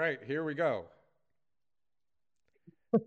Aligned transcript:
All 0.00 0.06
right, 0.06 0.18
here 0.26 0.42
we 0.42 0.54
go. 0.54 0.86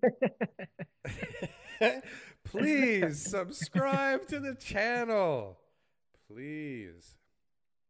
Please 2.45 3.31
subscribe 3.31 4.27
to 4.27 4.39
the 4.39 4.53
channel. 4.53 5.57
Please. 6.31 7.15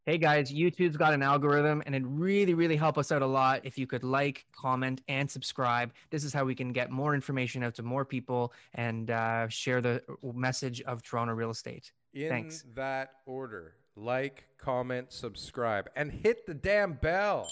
Hey 0.06 0.16
guys, 0.16 0.50
YouTube's 0.50 0.96
got 0.96 1.12
an 1.12 1.22
algorithm 1.22 1.82
and 1.84 1.94
it 1.94 2.02
really, 2.06 2.54
really 2.54 2.76
help 2.76 2.96
us 2.96 3.12
out 3.12 3.20
a 3.20 3.26
lot 3.26 3.60
if 3.62 3.76
you 3.76 3.86
could 3.86 4.04
like, 4.04 4.46
comment, 4.56 5.02
and 5.06 5.30
subscribe. 5.30 5.92
This 6.08 6.24
is 6.24 6.32
how 6.32 6.46
we 6.46 6.54
can 6.54 6.72
get 6.72 6.90
more 6.90 7.14
information 7.14 7.62
out 7.62 7.74
to 7.74 7.82
more 7.82 8.06
people 8.06 8.54
and 8.72 9.10
uh, 9.10 9.48
share 9.48 9.82
the 9.82 10.02
message 10.32 10.80
of 10.80 11.02
Toronto 11.02 11.34
real 11.34 11.50
estate. 11.50 11.92
In 12.14 12.30
Thanks. 12.30 12.64
that 12.72 13.16
order 13.26 13.74
like, 13.96 14.44
comment, 14.56 15.12
subscribe, 15.12 15.90
and 15.94 16.10
hit 16.10 16.46
the 16.46 16.54
damn 16.54 16.94
bell. 16.94 17.46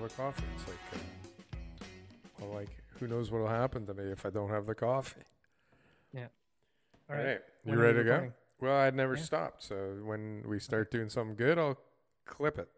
Have 0.00 0.10
a 0.10 0.14
coffee. 0.14 0.44
It's 0.56 0.66
like, 0.66 0.78
uh, 0.94 1.84
well, 2.40 2.54
like, 2.54 2.70
who 2.98 3.06
knows 3.06 3.30
what'll 3.30 3.48
happen 3.48 3.86
to 3.86 3.94
me 3.94 4.04
if 4.04 4.24
I 4.24 4.30
don't 4.30 4.48
have 4.50 4.66
the 4.66 4.74
coffee? 4.74 5.20
Yeah. 6.12 6.26
All 7.10 7.16
right, 7.16 7.40
you 7.64 7.74
ready 7.76 7.98
we 7.98 8.04
to 8.04 8.08
go? 8.08 8.32
Well, 8.60 8.76
I'd 8.76 8.94
never 8.94 9.16
Yeah. 9.16 9.22
stopped. 9.22 9.62
So 9.62 10.00
when 10.04 10.44
we 10.46 10.58
start 10.58 10.90
doing 10.90 11.08
something 11.08 11.36
good, 11.36 11.58
I'll 11.58 11.78
clip 12.24 12.58
it. 12.58 12.68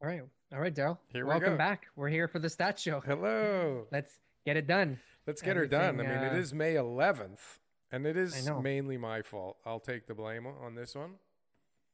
All 0.00 0.08
right. 0.08 0.22
All 0.52 0.60
right, 0.60 0.74
Daryl. 0.74 0.98
Here 1.08 1.24
we 1.24 1.28
Welcome 1.30 1.50
go. 1.54 1.58
back. 1.58 1.86
We're 1.96 2.08
here 2.08 2.28
for 2.28 2.38
the 2.38 2.48
stat 2.50 2.78
show. 2.78 3.00
Hello. 3.06 3.86
Let's 3.90 4.18
get 4.44 4.56
it 4.56 4.66
done. 4.66 5.00
Let's 5.26 5.42
get 5.42 5.56
her 5.56 5.66
done. 5.66 6.00
I 6.00 6.04
Everything, 6.04 6.22
mean, 6.22 6.32
it 6.32 6.36
uh, 6.36 6.40
is 6.40 6.52
May 6.52 6.74
11th, 6.74 7.58
and 7.92 8.06
it 8.06 8.16
is 8.16 8.50
mainly 8.60 8.96
my 8.96 9.22
fault. 9.22 9.58
I'll 9.64 9.80
take 9.80 10.06
the 10.06 10.14
blame 10.14 10.46
on 10.46 10.74
this 10.74 10.94
one. 10.94 11.14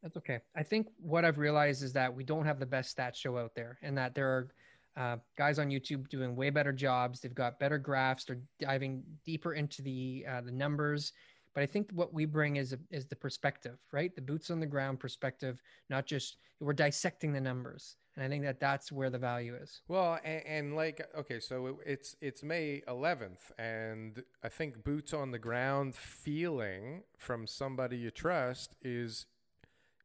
That's 0.02 0.16
okay. 0.16 0.40
I 0.54 0.62
think 0.62 0.88
what 1.00 1.24
I've 1.24 1.38
realized 1.38 1.82
is 1.82 1.92
that 1.94 2.14
we 2.14 2.24
don't 2.24 2.44
have 2.44 2.60
the 2.60 2.66
best 2.66 2.90
stat 2.90 3.16
show 3.16 3.36
out 3.38 3.54
there, 3.54 3.78
and 3.82 3.96
that 3.98 4.14
there 4.14 4.28
are 4.28 4.48
uh, 4.96 5.16
guys 5.36 5.58
on 5.58 5.68
YouTube 5.68 6.08
doing 6.08 6.36
way 6.36 6.50
better 6.50 6.72
jobs. 6.72 7.20
They've 7.20 7.34
got 7.34 7.58
better 7.58 7.78
graphs. 7.78 8.24
They're 8.24 8.40
diving 8.60 9.02
deeper 9.24 9.54
into 9.54 9.82
the 9.82 10.24
uh, 10.28 10.40
the 10.40 10.52
numbers. 10.52 11.12
But 11.54 11.62
I 11.62 11.66
think 11.66 11.90
what 11.92 12.14
we 12.14 12.24
bring 12.24 12.56
is 12.56 12.76
is 12.90 13.06
the 13.06 13.16
perspective, 13.16 13.78
right? 13.92 14.14
The 14.14 14.22
boots 14.22 14.50
on 14.50 14.60
the 14.60 14.66
ground 14.66 15.00
perspective, 15.00 15.60
not 15.90 16.06
just 16.06 16.36
we're 16.60 16.72
dissecting 16.72 17.32
the 17.32 17.40
numbers. 17.40 17.96
And 18.16 18.24
I 18.24 18.28
think 18.28 18.42
that 18.44 18.58
that's 18.58 18.90
where 18.90 19.10
the 19.10 19.18
value 19.18 19.54
is. 19.54 19.80
Well, 19.86 20.18
and, 20.24 20.42
and 20.44 20.76
like, 20.76 21.06
okay, 21.16 21.38
so 21.38 21.66
it, 21.66 21.74
it's 21.86 22.16
it's 22.20 22.42
May 22.42 22.82
11th, 22.88 23.52
and 23.58 24.24
I 24.42 24.48
think 24.48 24.82
boots 24.82 25.14
on 25.14 25.30
the 25.30 25.38
ground 25.38 25.94
feeling 25.94 27.04
from 27.16 27.46
somebody 27.46 27.96
you 27.96 28.10
trust 28.10 28.74
is 28.82 29.26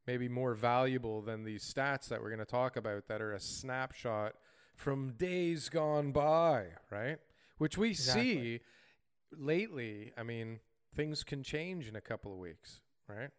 maybe 0.05 0.27
more 0.27 0.53
valuable 0.53 1.21
than 1.21 1.43
these 1.43 1.63
stats 1.63 2.07
that 2.09 2.21
we're 2.21 2.29
going 2.29 2.39
to 2.39 2.45
talk 2.45 2.75
about 2.75 3.07
that 3.07 3.21
are 3.21 3.33
a 3.33 3.39
snapshot 3.39 4.33
from 4.75 5.11
days 5.11 5.69
gone 5.69 6.11
by, 6.11 6.67
right? 6.91 7.17
Which 7.57 7.77
we 7.77 7.91
Exactly. 7.91 8.23
see 8.23 8.59
lately. 9.31 10.11
I 10.17 10.23
mean, 10.23 10.59
things 10.95 11.23
can 11.23 11.43
change 11.43 11.87
in 11.87 11.95
a 11.95 12.01
couple 12.01 12.33
of 12.33 12.39
weeks, 12.39 12.81
right? 13.07 13.29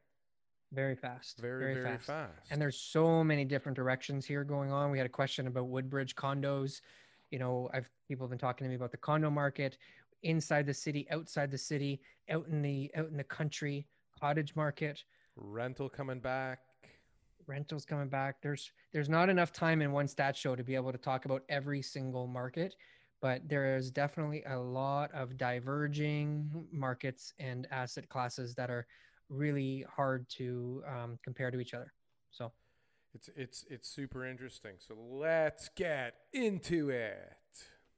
Very 0.72 0.97
fast. 0.97 1.38
Very, 1.38 1.75
very, 1.75 1.98
fast. 1.98 2.50
And 2.50 2.60
there's 2.60 2.78
so 2.78 3.22
many 3.22 3.44
different 3.44 3.76
directions 3.76 4.26
here 4.26 4.42
going 4.42 4.72
on. 4.72 4.91
We 4.91 4.98
had 4.98 5.06
a 5.06 5.10
question 5.10 5.46
about 5.46 5.69
Woodbridge 5.69 6.16
condos. 6.16 6.81
You 7.31 7.38
know, 7.38 7.70
I've 7.72 7.88
people 8.08 8.25
have 8.26 8.31
been 8.31 8.38
talking 8.38 8.64
to 8.64 8.69
me 8.69 8.75
about 8.75 8.91
the 8.91 8.96
condo 8.96 9.31
market 9.31 9.78
inside 10.25 10.66
the 10.66 10.75
city, 10.75 11.06
outside 11.10 11.50
the 11.50 11.58
city, 11.58 12.00
out 12.28 12.46
in 12.48 12.60
the 12.60 12.91
out 12.96 13.08
in 13.08 13.16
the 13.16 13.25
country, 13.25 13.86
cottage 14.19 14.56
market, 14.56 15.04
rental 15.37 15.89
coming 15.89 16.21
back. 16.21 16.61
rentals 17.47 17.84
coming 17.84 18.09
back. 18.09 18.41
There's 18.43 18.72
there's 18.93 19.09
not 19.09 19.28
enough 19.28 19.53
time 19.53 19.83
in 19.83 19.93
one 19.93 20.09
stat 20.09 20.37
show 20.37 20.56
to 20.56 20.65
be 20.65 20.75
able 20.75 20.93
to 20.93 20.99
talk 20.99 21.25
about 21.27 21.43
every 21.49 21.83
single 21.83 22.27
market, 22.27 22.75
but 23.21 23.47
there 23.49 23.77
is 23.77 23.91
definitely 23.91 24.43
a 24.47 24.59
lot 24.59 25.12
of 25.12 25.37
diverging 25.37 26.67
markets 26.73 27.33
and 27.39 27.67
asset 27.71 28.09
classes 28.09 28.55
that 28.55 28.71
are 28.71 28.87
really 29.28 29.84
hard 29.94 30.28
to 30.28 30.83
um, 30.89 31.19
compare 31.23 31.50
to 31.50 31.59
each 31.61 31.75
other. 31.75 31.93
So 32.31 32.53
It's 33.15 33.28
it's 33.37 33.65
it's 33.69 33.89
super 33.89 34.27
interesting. 34.27 34.77
So 34.78 34.94
let's 34.99 35.69
get 35.77 36.15
into 36.33 36.91
it. 36.91 37.37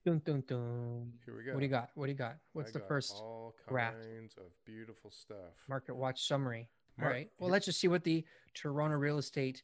Dun, 0.04 0.22
dun, 0.24 0.42
dun. 0.46 1.12
Here 1.24 1.36
we 1.36 1.42
go. 1.44 1.52
What 1.52 1.60
do 1.60 1.66
you 1.66 1.70
got? 1.70 1.90
What 1.94 2.06
do 2.06 2.12
you 2.12 2.18
got? 2.18 2.36
What's 2.52 2.70
I 2.70 2.72
the 2.74 2.78
got 2.80 2.88
first 2.88 3.12
all 3.20 3.54
graph? 3.66 3.94
kinds 3.94 4.34
of 4.38 4.44
beautiful 4.64 5.10
stuff. 5.10 5.54
market 5.68 5.96
watch 5.96 6.26
summary? 6.26 6.68
All 7.02 7.08
right. 7.08 7.30
Well, 7.38 7.50
let's 7.50 7.66
just 7.66 7.80
see 7.80 7.88
what 7.88 8.04
the 8.04 8.24
Toronto 8.54 8.96
Real 8.96 9.18
Estate 9.18 9.62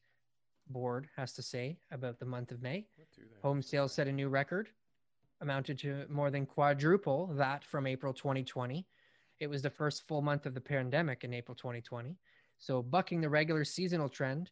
Board 0.69 1.09
has 1.17 1.33
to 1.35 1.43
say 1.43 1.79
about 1.91 2.19
the 2.19 2.27
month 2.27 2.51
of 2.51 2.63
May. 2.63 2.87
What 2.97 3.09
do 3.15 3.23
they 3.23 3.41
Home 3.41 3.63
sales 3.63 3.93
set 3.93 4.09
a 4.09 4.13
new 4.13 4.29
record, 4.29 4.69
amounted 5.41 5.79
to 5.81 6.05
more 6.09 6.31
than 6.31 6.47
quadruple 6.47 7.27
that 7.35 7.65
from 7.65 7.87
April 7.87 8.13
2020. 8.13 8.87
It 9.41 9.49
was 9.49 9.63
the 9.63 9.71
first 9.71 10.07
full 10.07 10.23
month 10.23 10.47
of 10.47 10.55
the 10.55 10.61
pandemic 10.61 11.25
in 11.25 11.35
April 11.35 11.55
2020. 11.55 12.17
So, 12.59 12.83
bucking 12.83 13.21
the 13.21 13.29
regular 13.29 13.65
seasonal 13.65 14.09
trend, 14.09 14.51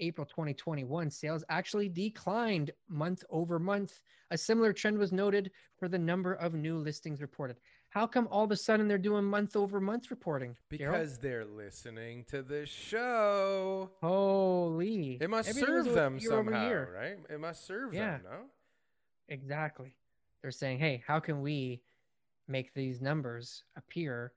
April 0.00 0.26
2021 0.26 1.10
sales 1.10 1.44
actually 1.48 1.88
declined 1.88 2.72
month 2.88 3.22
over 3.30 3.58
month. 3.58 4.00
A 4.30 4.38
similar 4.38 4.72
trend 4.72 4.98
was 4.98 5.12
noted 5.12 5.52
for 5.78 5.88
the 5.88 5.98
number 5.98 6.34
of 6.34 6.54
new 6.54 6.76
listings 6.76 7.20
reported. 7.20 7.58
How 7.92 8.06
come 8.06 8.26
all 8.30 8.44
of 8.44 8.50
a 8.50 8.56
sudden 8.56 8.88
they're 8.88 8.96
doing 8.96 9.24
month 9.24 9.54
over 9.54 9.78
month 9.78 10.10
reporting? 10.10 10.56
Because 10.70 11.18
they're 11.18 11.44
listening 11.44 12.24
to 12.28 12.42
the 12.42 12.64
show. 12.64 13.90
holy, 14.00 15.18
It 15.20 15.28
must 15.28 15.50
Everything 15.50 15.66
serve 15.68 15.92
them 15.94 16.18
year 16.18 16.30
somehow, 16.30 16.68
year. 16.68 16.90
right? 16.94 17.18
It 17.28 17.38
must 17.38 17.66
serve 17.66 17.92
Yeah. 17.92 18.12
them, 18.18 18.22
no? 18.24 18.44
Exactly. 19.28 19.94
They're 20.40 20.50
saying, 20.50 20.78
hey, 20.78 21.02
how 21.06 21.20
can 21.20 21.42
we 21.42 21.82
make 22.48 22.72
these 22.72 23.02
numbers 23.02 23.64
appear 23.76 24.32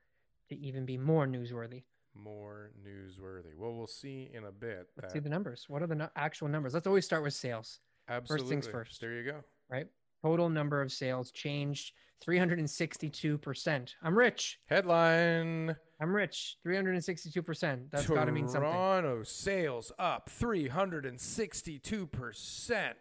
to 0.49 0.55
even 0.57 0.85
be 0.85 0.97
more 0.97 1.25
newsworthy? 1.25 1.83
More 2.13 2.71
newsworthy. 2.85 3.55
Well, 3.57 3.73
we'll 3.73 3.88
see 3.88 4.29
in 4.33 4.44
a 4.44 4.51
bit. 4.51 4.89
Let's 4.97 5.01
that 5.01 5.11
see 5.13 5.19
the 5.19 5.29
numbers. 5.29 5.65
What 5.69 5.81
are 5.81 5.88
the 5.88 5.95
nu- 5.95 6.09
actual 6.17 6.49
numbers? 6.49 6.73
Let's 6.73 6.88
always 6.88 7.05
start 7.05 7.23
with 7.23 7.33
sales, 7.33 7.79
absolutely. 8.09 8.44
First 8.47 8.49
things 8.49 8.67
first. 8.67 8.99
There 9.01 9.13
you 9.13 9.23
go. 9.23 9.44
right? 9.69 9.88
Total 10.25 10.50
number 10.50 10.81
of 10.81 10.91
sales 10.91 11.31
changed 11.31 11.94
362%. 12.25 13.94
I'm 14.02 14.18
rich. 14.18 14.58
Headline. 14.66 15.75
I'm 16.02 16.16
rich. 16.16 16.58
362%. 16.66 17.91
That's 17.91 18.08
got 18.08 18.25
to 18.25 18.31
mean 18.31 18.47
something. 18.47 18.72
Toronto 18.72 19.22
sales 19.22 19.91
up 20.00 20.31
362%. 20.31 22.94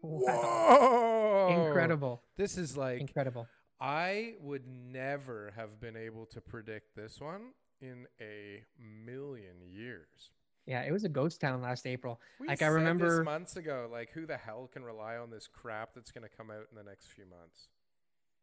Wow. 0.00 0.30
Whoa. 0.30 1.66
Incredible. 1.66 2.22
This 2.36 2.56
is 2.56 2.76
like 2.76 3.00
Incredible. 3.00 3.48
I 3.80 4.34
would 4.40 4.68
never 4.68 5.52
have 5.56 5.80
been 5.80 5.96
able 5.96 6.26
to 6.26 6.40
predict 6.40 6.94
this 6.94 7.20
one 7.20 7.50
in 7.80 8.06
a 8.20 8.62
million 8.78 9.56
years. 9.68 10.30
Yeah, 10.66 10.82
it 10.82 10.92
was 10.92 11.04
a 11.04 11.08
ghost 11.08 11.40
town 11.40 11.60
last 11.60 11.86
April. 11.86 12.20
We 12.40 12.48
like 12.48 12.62
I 12.62 12.66
remember 12.66 13.18
this 13.18 13.24
months 13.24 13.56
ago, 13.56 13.88
like 13.90 14.10
who 14.12 14.26
the 14.26 14.36
hell 14.36 14.70
can 14.72 14.82
rely 14.82 15.16
on 15.16 15.30
this 15.30 15.46
crap 15.46 15.94
that's 15.94 16.10
going 16.10 16.26
to 16.28 16.34
come 16.34 16.50
out 16.50 16.66
in 16.70 16.76
the 16.76 16.82
next 16.82 17.08
few 17.08 17.26
months? 17.26 17.68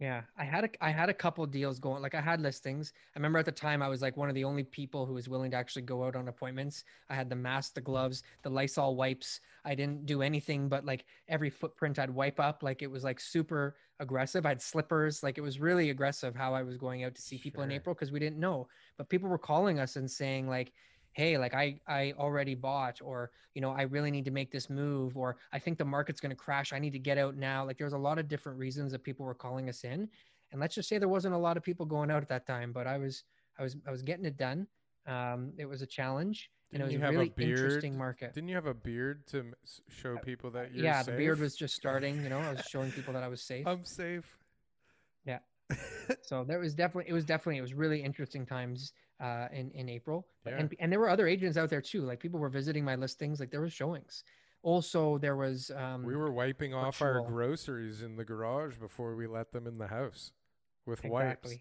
Yeah, 0.01 0.23
I 0.35 0.45
had 0.45 0.63
a 0.63 0.69
I 0.81 0.89
had 0.89 1.09
a 1.09 1.13
couple 1.13 1.45
deals 1.45 1.77
going. 1.77 2.01
Like 2.01 2.15
I 2.15 2.21
had 2.21 2.41
listings. 2.41 2.91
I 3.15 3.19
remember 3.19 3.37
at 3.37 3.45
the 3.45 3.51
time 3.51 3.83
I 3.83 3.87
was 3.87 4.01
like 4.01 4.17
one 4.17 4.29
of 4.29 4.35
the 4.35 4.43
only 4.43 4.63
people 4.63 5.05
who 5.05 5.13
was 5.13 5.29
willing 5.29 5.51
to 5.51 5.57
actually 5.57 5.83
go 5.83 6.03
out 6.03 6.15
on 6.15 6.27
appointments. 6.27 6.83
I 7.07 7.13
had 7.13 7.29
the 7.29 7.35
mask, 7.35 7.75
the 7.75 7.81
gloves, 7.81 8.23
the 8.41 8.49
Lysol 8.49 8.95
wipes. 8.95 9.41
I 9.63 9.75
didn't 9.75 10.07
do 10.07 10.23
anything 10.23 10.69
but 10.69 10.85
like 10.85 11.05
every 11.27 11.51
footprint 11.51 11.99
I'd 11.99 12.09
wipe 12.09 12.39
up. 12.39 12.63
Like 12.63 12.81
it 12.81 12.89
was 12.89 13.03
like 13.03 13.19
super 13.19 13.75
aggressive. 13.99 14.43
I 14.43 14.49
had 14.49 14.61
slippers. 14.63 15.21
Like 15.21 15.37
it 15.37 15.41
was 15.41 15.59
really 15.59 15.91
aggressive 15.91 16.35
how 16.35 16.55
I 16.55 16.63
was 16.63 16.77
going 16.77 17.03
out 17.03 17.13
to 17.13 17.21
see 17.21 17.37
people 17.37 17.61
in 17.61 17.71
April 17.71 17.93
because 17.93 18.11
we 18.11 18.19
didn't 18.19 18.39
know. 18.39 18.67
But 18.97 19.07
people 19.07 19.29
were 19.29 19.37
calling 19.37 19.79
us 19.79 19.97
and 19.97 20.09
saying 20.09 20.49
like, 20.49 20.73
hey, 21.13 21.37
like 21.37 21.53
I 21.53 21.79
I 21.87 22.13
already 22.17 22.55
bought, 22.55 22.99
or 23.01 23.31
you 23.53 23.61
know, 23.61 23.71
I 23.71 23.83
really 23.83 24.11
need 24.11 24.25
to 24.25 24.31
make 24.31 24.51
this 24.51 24.69
move, 24.69 25.17
or 25.17 25.37
I 25.51 25.59
think 25.59 25.77
the 25.77 25.85
market's 25.85 26.19
going 26.19 26.31
to 26.31 26.35
crash. 26.35 26.73
I 26.73 26.79
need 26.79 26.93
to 26.93 26.99
get 26.99 27.17
out 27.17 27.35
now. 27.35 27.65
Like 27.65 27.77
there's 27.77 27.93
a 27.93 27.97
lot 27.97 28.17
of 28.19 28.27
different 28.27 28.57
reasons 28.59 28.91
that 28.91 29.03
people 29.03 29.25
were 29.25 29.33
calling 29.35 29.69
us 29.69 29.83
in, 29.83 30.07
and 30.51 30.61
let's 30.61 30.75
just 30.75 30.89
say 30.89 30.97
there 30.97 31.09
wasn't 31.09 31.33
a 31.33 31.37
lot 31.37 31.57
of 31.57 31.63
people 31.63 31.85
going 31.85 32.11
out 32.11 32.21
at 32.21 32.29
that 32.29 32.45
time, 32.45 32.71
but 32.71 32.87
I 32.87 32.97
was 32.97 33.23
I 33.59 33.63
was 33.63 33.75
I 33.87 33.91
was 33.91 34.01
getting 34.01 34.25
it 34.25 34.37
done. 34.37 34.67
Um, 35.07 35.53
it 35.57 35.65
was 35.65 35.81
a 35.81 35.87
challenge, 35.87 36.49
Didn't 36.71 36.83
and 36.83 36.91
it 36.91 36.95
was 36.97 37.03
a 37.03 37.07
a 37.07 37.11
really 37.11 37.29
beard? 37.29 37.57
interesting 37.59 37.97
market. 37.97 38.33
Didn't 38.33 38.49
you 38.49 38.55
have 38.55 38.67
a 38.67 38.73
beard 38.73 39.27
to 39.27 39.45
show 39.89 40.17
people 40.17 40.51
that 40.51 40.73
you're 40.73 40.85
yeah, 40.85 41.03
the 41.03 41.13
beard 41.13 41.39
was 41.39 41.55
just 41.55 41.75
starting. 41.75 42.23
You 42.23 42.29
know, 42.29 42.39
I 42.39 42.51
was 42.51 42.61
showing 42.69 42.91
people 42.91 43.13
that 43.13 43.23
I 43.23 43.27
was 43.27 43.41
safe. 43.51 43.67
I'm 43.67 43.83
safe. 43.83 44.37
Yeah. 45.25 45.39
so 46.21 46.43
there 46.43 46.59
was 46.59 46.73
definitely 46.73 47.09
it 47.09 47.13
was 47.13 47.25
definitely 47.25 47.57
it 47.57 47.61
was 47.61 47.73
really 47.73 48.03
interesting 48.03 48.45
times 48.45 48.93
uh 49.21 49.47
in 49.53 49.71
in 49.71 49.87
april. 49.89 50.25
Yeah. 50.45 50.57
and 50.57 50.75
and 50.79 50.91
there 50.91 50.99
were 50.99 51.09
other 51.09 51.27
agents 51.27 51.57
out 51.57 51.69
there 51.69 51.81
too 51.81 52.01
like 52.01 52.19
people 52.19 52.39
were 52.39 52.49
visiting 52.49 52.83
my 52.83 52.95
listings 52.95 53.39
like 53.39 53.51
there 53.51 53.61
was 53.61 53.73
showings. 53.73 54.23
Also 54.63 55.17
there 55.17 55.35
was 55.35 55.71
um 55.75 56.03
we 56.03 56.15
were 56.15 56.31
wiping 56.31 56.73
off 56.73 57.01
our 57.01 57.21
groceries 57.21 58.01
in 58.01 58.15
the 58.15 58.25
garage 58.25 58.77
before 58.77 59.15
we 59.15 59.27
let 59.27 59.51
them 59.51 59.67
in 59.67 59.77
the 59.77 59.87
house 59.87 60.31
with 60.85 61.03
wipes. 61.03 61.55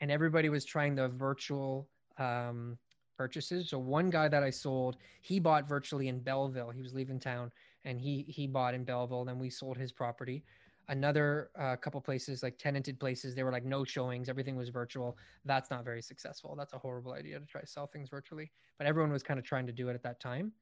and 0.00 0.10
everybody 0.10 0.48
was 0.48 0.64
trying 0.64 0.94
the 0.94 1.08
virtual 1.08 1.88
um 2.18 2.78
purchases. 3.16 3.68
So 3.68 3.78
one 3.78 4.08
guy 4.08 4.28
that 4.28 4.42
i 4.42 4.50
sold 4.50 4.96
he 5.20 5.38
bought 5.40 5.68
virtually 5.68 6.08
in 6.08 6.20
belleville. 6.20 6.70
He 6.70 6.82
was 6.82 6.94
leaving 6.94 7.20
town 7.20 7.52
and 7.84 8.00
he 8.00 8.24
he 8.28 8.46
bought 8.46 8.74
in 8.74 8.84
belleville. 8.84 9.24
Then 9.24 9.38
we 9.38 9.50
sold 9.50 9.76
his 9.76 9.92
property 9.92 10.42
another 10.90 11.50
uh, 11.58 11.76
couple 11.76 12.00
places 12.00 12.42
like 12.42 12.58
tenanted 12.58 12.98
places 13.00 13.34
they 13.34 13.42
were 13.42 13.52
like 13.52 13.64
no 13.64 13.84
showings 13.84 14.28
everything 14.28 14.56
was 14.56 14.68
virtual 14.68 15.16
that's 15.44 15.70
not 15.70 15.84
very 15.84 16.02
successful 16.02 16.54
that's 16.56 16.72
a 16.74 16.78
horrible 16.78 17.12
idea 17.12 17.38
to 17.38 17.46
try 17.46 17.60
to 17.60 17.66
sell 17.66 17.86
things 17.86 18.08
virtually 18.10 18.50
but 18.76 18.86
everyone 18.86 19.12
was 19.12 19.22
kind 19.22 19.38
of 19.38 19.44
trying 19.44 19.66
to 19.66 19.72
do 19.72 19.88
it 19.88 19.94
at 19.94 20.02
that 20.02 20.20
time 20.20 20.52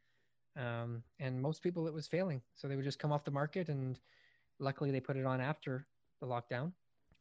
um, 0.57 1.03
and 1.19 1.41
most 1.41 1.63
people 1.63 1.89
it 1.89 1.95
was 1.95 2.07
failing 2.07 2.41
so 2.55 2.69
they 2.69 2.77
would 2.77 2.85
just 2.85 2.99
come 2.99 3.11
off 3.11 3.25
the 3.25 3.31
market 3.31 3.69
and 3.69 4.01
luckily 4.59 4.91
they 4.91 5.01
put 5.01 5.17
it 5.17 5.25
on 5.25 5.41
after 5.41 5.87
the 6.21 6.27
lockdown 6.27 6.73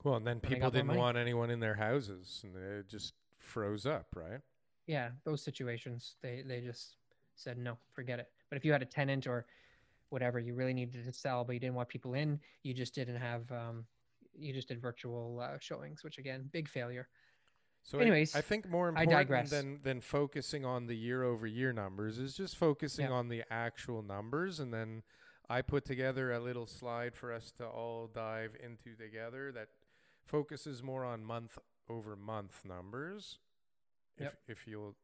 Well, 0.03 0.15
and 0.15 0.27
then 0.27 0.39
people 0.39 0.69
didn't 0.69 0.95
want 0.95 1.17
anyone 1.17 1.49
in 1.49 1.59
their 1.59 1.75
houses, 1.75 2.41
and 2.43 2.55
it 2.55 2.87
just 2.87 3.13
froze 3.39 3.85
up, 3.85 4.07
right? 4.15 4.41
yeah 4.87 5.09
those 5.25 5.43
situations 5.43 6.15
they 6.21 6.43
they 6.47 6.61
just 6.61 6.95
said 7.35 7.57
no 7.57 7.77
forget 7.93 8.19
it 8.19 8.29
but 8.49 8.57
if 8.57 8.63
you 8.63 8.71
had 8.71 8.81
a 8.81 8.85
tenant 8.85 9.27
or 9.27 9.45
whatever 10.09 10.39
you 10.39 10.53
really 10.55 10.73
needed 10.73 11.03
to 11.03 11.13
sell 11.13 11.43
but 11.43 11.53
you 11.53 11.59
didn't 11.59 11.75
want 11.75 11.89
people 11.89 12.13
in 12.13 12.39
you 12.63 12.73
just 12.73 12.93
didn't 12.95 13.17
have 13.17 13.51
um 13.51 13.85
you 14.39 14.53
just 14.53 14.67
did 14.67 14.81
virtual 14.81 15.39
uh, 15.41 15.57
showings 15.59 16.03
which 16.03 16.17
again 16.17 16.49
big 16.51 16.67
failure 16.69 17.07
So 17.83 17.99
Anyways, 17.99 18.35
I, 18.35 18.41
think 18.41 18.69
more 18.69 18.89
important 18.89 19.49
than 19.49 19.79
than 19.83 20.01
focusing 20.01 20.65
on 20.65 20.87
the 20.87 20.95
year 20.95 21.23
over 21.23 21.47
year 21.47 21.71
numbers 21.73 22.17
is 22.19 22.35
just 22.35 22.57
focusing 22.57 23.05
Yeah. 23.05 23.13
on 23.19 23.29
the 23.29 23.43
actual 23.49 24.01
numbers, 24.01 24.59
and 24.59 24.73
then 24.73 25.03
I 25.49 25.61
put 25.61 25.85
together 25.85 26.33
a 26.33 26.39
little 26.39 26.67
slide 26.67 27.15
for 27.15 27.31
us 27.31 27.51
to 27.53 27.65
all 27.65 28.07
dive 28.07 28.57
into 28.61 28.95
together 28.97 29.53
that 29.53 29.69
focuses 30.25 30.83
more 30.83 31.05
on 31.05 31.23
month 31.23 31.57
over 31.87 32.15
month 32.17 32.65
numbers. 32.65 33.39
If 34.17 34.23
Yep. 34.23 34.33
if 34.49 34.67
you'll 34.67 34.95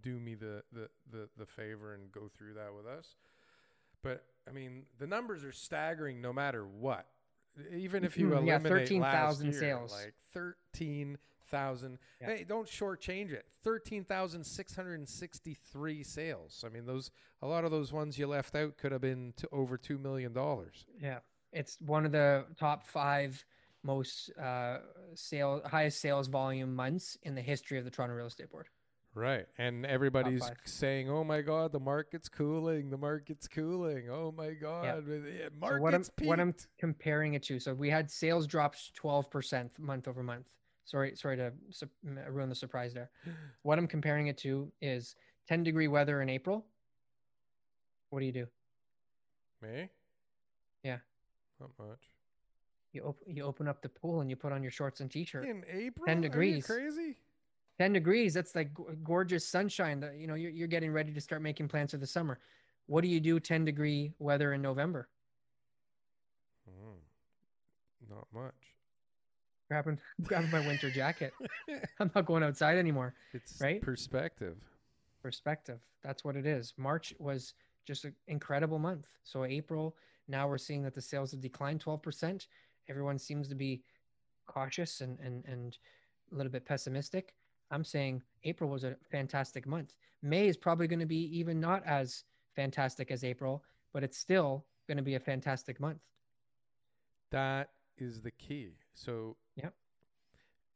do 0.00 0.20
me 0.20 0.34
the, 0.36 0.62
the, 0.72 0.88
the, 1.10 1.28
the 1.36 1.46
favor 1.46 1.92
and 1.94 2.12
go 2.12 2.28
through 2.28 2.54
that 2.54 2.72
with 2.72 2.86
us. 2.86 3.16
But 4.02 4.24
I 4.48 4.52
mean, 4.52 4.84
the 4.98 5.06
numbers 5.06 5.44
are 5.44 5.52
staggering 5.52 6.20
no 6.20 6.32
matter 6.32 6.66
what. 6.66 7.06
Even 7.70 8.02
if 8.04 8.16
you 8.16 8.28
Mhm, 8.28 8.46
yeah, 8.46 8.54
eliminate 8.56 8.88
13,000 8.88 9.46
last 9.48 9.52
year, 9.54 9.60
sales. 9.60 9.92
like 9.92 10.14
thirteen 10.32 11.18
thousand. 11.48 11.98
Yeah. 12.18 12.28
Hey, 12.28 12.44
don't 12.44 12.66
shortchange 12.66 13.30
it. 13.32 13.44
Thirteen 13.62 14.04
thousand 14.04 14.44
six 14.44 14.74
hundred 14.74 14.94
and 14.94 15.08
sixty-three 15.08 16.02
sales. 16.02 16.64
I 16.66 16.70
mean, 16.70 16.86
those 16.86 17.10
a 17.42 17.46
lot 17.46 17.64
of 17.66 17.70
those 17.70 17.92
ones 17.92 18.18
you 18.18 18.26
left 18.26 18.54
out 18.56 18.78
could 18.78 18.90
have 18.90 19.02
been 19.02 19.34
to 19.36 19.48
over 19.52 19.76
two 19.76 19.98
million 19.98 20.32
dollars. 20.32 20.86
yeah 20.98 21.18
it's 21.52 21.78
one 21.82 22.06
of 22.06 22.12
the 22.12 22.46
top 22.58 22.82
five 22.86 23.44
most 23.82 24.30
uh 24.38 24.78
sale 25.14 25.60
highest 25.66 26.00
sales 26.00 26.28
volume 26.28 26.74
months 26.74 27.18
in 27.24 27.34
the 27.34 27.42
history 27.42 27.76
of 27.78 27.84
the 27.84 27.90
toronto 27.90 28.14
real 28.14 28.26
estate 28.26 28.48
board 28.50 28.68
Right, 29.14 29.46
and 29.58 29.84
everybody's 29.84 30.42
saying, 30.64 31.10
"Oh 31.10 31.22
my 31.22 31.42
God, 31.42 31.72
the 31.72 31.80
market's 31.80 32.30
cooling. 32.30 32.88
The 32.88 32.96
market's 32.96 33.46
cooling. 33.46 34.08
Oh 34.10 34.32
my 34.34 34.52
God, 34.52 34.84
yeah. 34.84 35.00
So 35.04 35.48
market's 35.60 35.80
what 35.82 35.94
I'm 35.94 36.28
what 36.28 36.40
I'm 36.40 36.54
comparing 36.78 37.34
it 37.34 37.42
to. 37.44 37.60
So 37.60 37.74
we 37.74 37.90
had 37.90 38.10
sales 38.10 38.46
drops 38.46 38.90
12% 38.98 39.78
month 39.78 40.08
over 40.08 40.22
month. 40.22 40.50
Sorry, 40.86 41.14
sorry 41.14 41.36
to 41.36 41.52
su- 41.70 41.88
ruin 42.02 42.48
the 42.48 42.54
surprise 42.54 42.94
there. 42.94 43.10
What 43.62 43.78
I'm 43.78 43.86
comparing 43.86 44.28
it 44.28 44.38
to 44.38 44.72
is 44.80 45.14
10 45.46 45.62
degree 45.62 45.88
weather 45.88 46.22
in 46.22 46.30
April. 46.30 46.64
What 48.10 48.20
do 48.20 48.26
you 48.26 48.32
do? 48.32 48.46
Me? 49.62 49.88
Yeah. 50.82 50.98
Not 51.60 51.70
much. 51.78 52.00
You 52.92 53.02
open 53.02 53.36
you 53.36 53.44
open 53.44 53.68
up 53.68 53.82
the 53.82 53.88
pool 53.88 54.20
and 54.22 54.28
you 54.30 54.36
put 54.36 54.52
on 54.52 54.62
your 54.62 54.72
shorts 54.72 55.00
and 55.00 55.10
t-shirt. 55.10 55.44
In 55.46 55.64
April? 55.70 56.06
10 56.06 56.16
Are 56.16 56.16
you 56.16 56.22
degrees. 56.28 56.66
crazy? 56.66 57.16
10 57.78 57.92
degrees. 57.92 58.34
That's 58.34 58.54
like 58.54 58.76
g- 58.76 58.82
gorgeous 59.02 59.46
sunshine. 59.46 60.00
That 60.00 60.16
you 60.16 60.26
know 60.26 60.34
you're 60.34 60.50
you're 60.50 60.68
getting 60.68 60.92
ready 60.92 61.12
to 61.12 61.20
start 61.20 61.42
making 61.42 61.68
plans 61.68 61.90
for 61.92 61.96
the 61.98 62.06
summer. 62.06 62.38
What 62.86 63.02
do 63.02 63.08
you 63.08 63.20
do 63.20 63.38
10 63.40 63.64
degree 63.64 64.12
weather 64.18 64.52
in 64.52 64.62
November? 64.62 65.08
Mm, 66.68 68.10
not 68.10 68.26
much. 68.32 68.54
Grabbing 69.68 69.98
grabbing 70.22 70.50
my 70.50 70.66
winter 70.66 70.90
jacket. 70.90 71.32
I'm 72.00 72.10
not 72.14 72.26
going 72.26 72.42
outside 72.42 72.78
anymore. 72.78 73.14
It's 73.32 73.60
Right? 73.60 73.80
perspective. 73.80 74.56
perspective. 75.22 75.80
That's 76.02 76.24
what 76.24 76.36
it 76.36 76.46
is. 76.46 76.74
March 76.76 77.14
was 77.18 77.54
just 77.86 78.04
an 78.04 78.14
incredible 78.28 78.78
month. 78.78 79.06
So 79.24 79.44
April, 79.44 79.96
now 80.28 80.46
we're 80.48 80.58
seeing 80.58 80.82
that 80.82 80.94
the 80.94 81.00
sales 81.00 81.30
have 81.32 81.40
declined 81.40 81.82
12%. 81.84 82.46
Everyone 82.88 83.18
seems 83.18 83.48
to 83.48 83.54
be 83.54 83.82
cautious 84.46 85.00
and 85.00 85.18
and 85.20 85.44
and 85.46 85.78
a 86.32 86.34
little 86.34 86.52
bit 86.52 86.64
pessimistic. 86.66 87.34
I'm 87.72 87.84
saying 87.84 88.22
April 88.44 88.70
was 88.70 88.84
a 88.84 88.96
fantastic 89.10 89.66
month. 89.66 89.96
May 90.22 90.46
is 90.46 90.56
probably 90.56 90.86
going 90.86 91.00
to 91.00 91.06
be 91.06 91.38
even 91.38 91.58
not 91.58 91.82
as 91.86 92.24
fantastic 92.54 93.10
as 93.10 93.24
April, 93.24 93.64
but 93.92 94.04
it's 94.04 94.18
still 94.18 94.66
going 94.86 94.98
to 94.98 95.02
be 95.02 95.14
a 95.14 95.20
fantastic 95.20 95.80
month. 95.80 96.00
That 97.30 97.70
is 97.96 98.20
the 98.20 98.30
key. 98.30 98.74
So 98.94 99.36
yeah. 99.56 99.70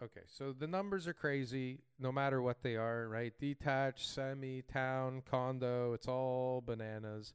Okay, 0.03 0.23
so 0.27 0.53
the 0.53 0.67
numbers 0.67 1.07
are 1.07 1.15
crazy 1.15 1.81
no 1.99 2.13
matter 2.13 2.43
what 2.43 2.63
they 2.63 2.77
are, 2.77 3.09
right? 3.09 3.33
Detached, 3.39 4.07
semi, 4.09 4.63
town, 4.63 5.23
condo, 5.31 5.93
it's 5.93 6.09
all 6.09 6.63
bananas. 6.65 7.35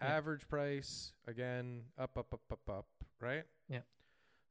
Yeah. 0.00 0.08
Average 0.08 0.48
price 0.48 1.12
again 1.26 1.82
up 1.98 2.16
up 2.16 2.32
up 2.32 2.40
up 2.50 2.70
up, 2.70 2.86
right? 3.20 3.44
Yeah. 3.68 3.80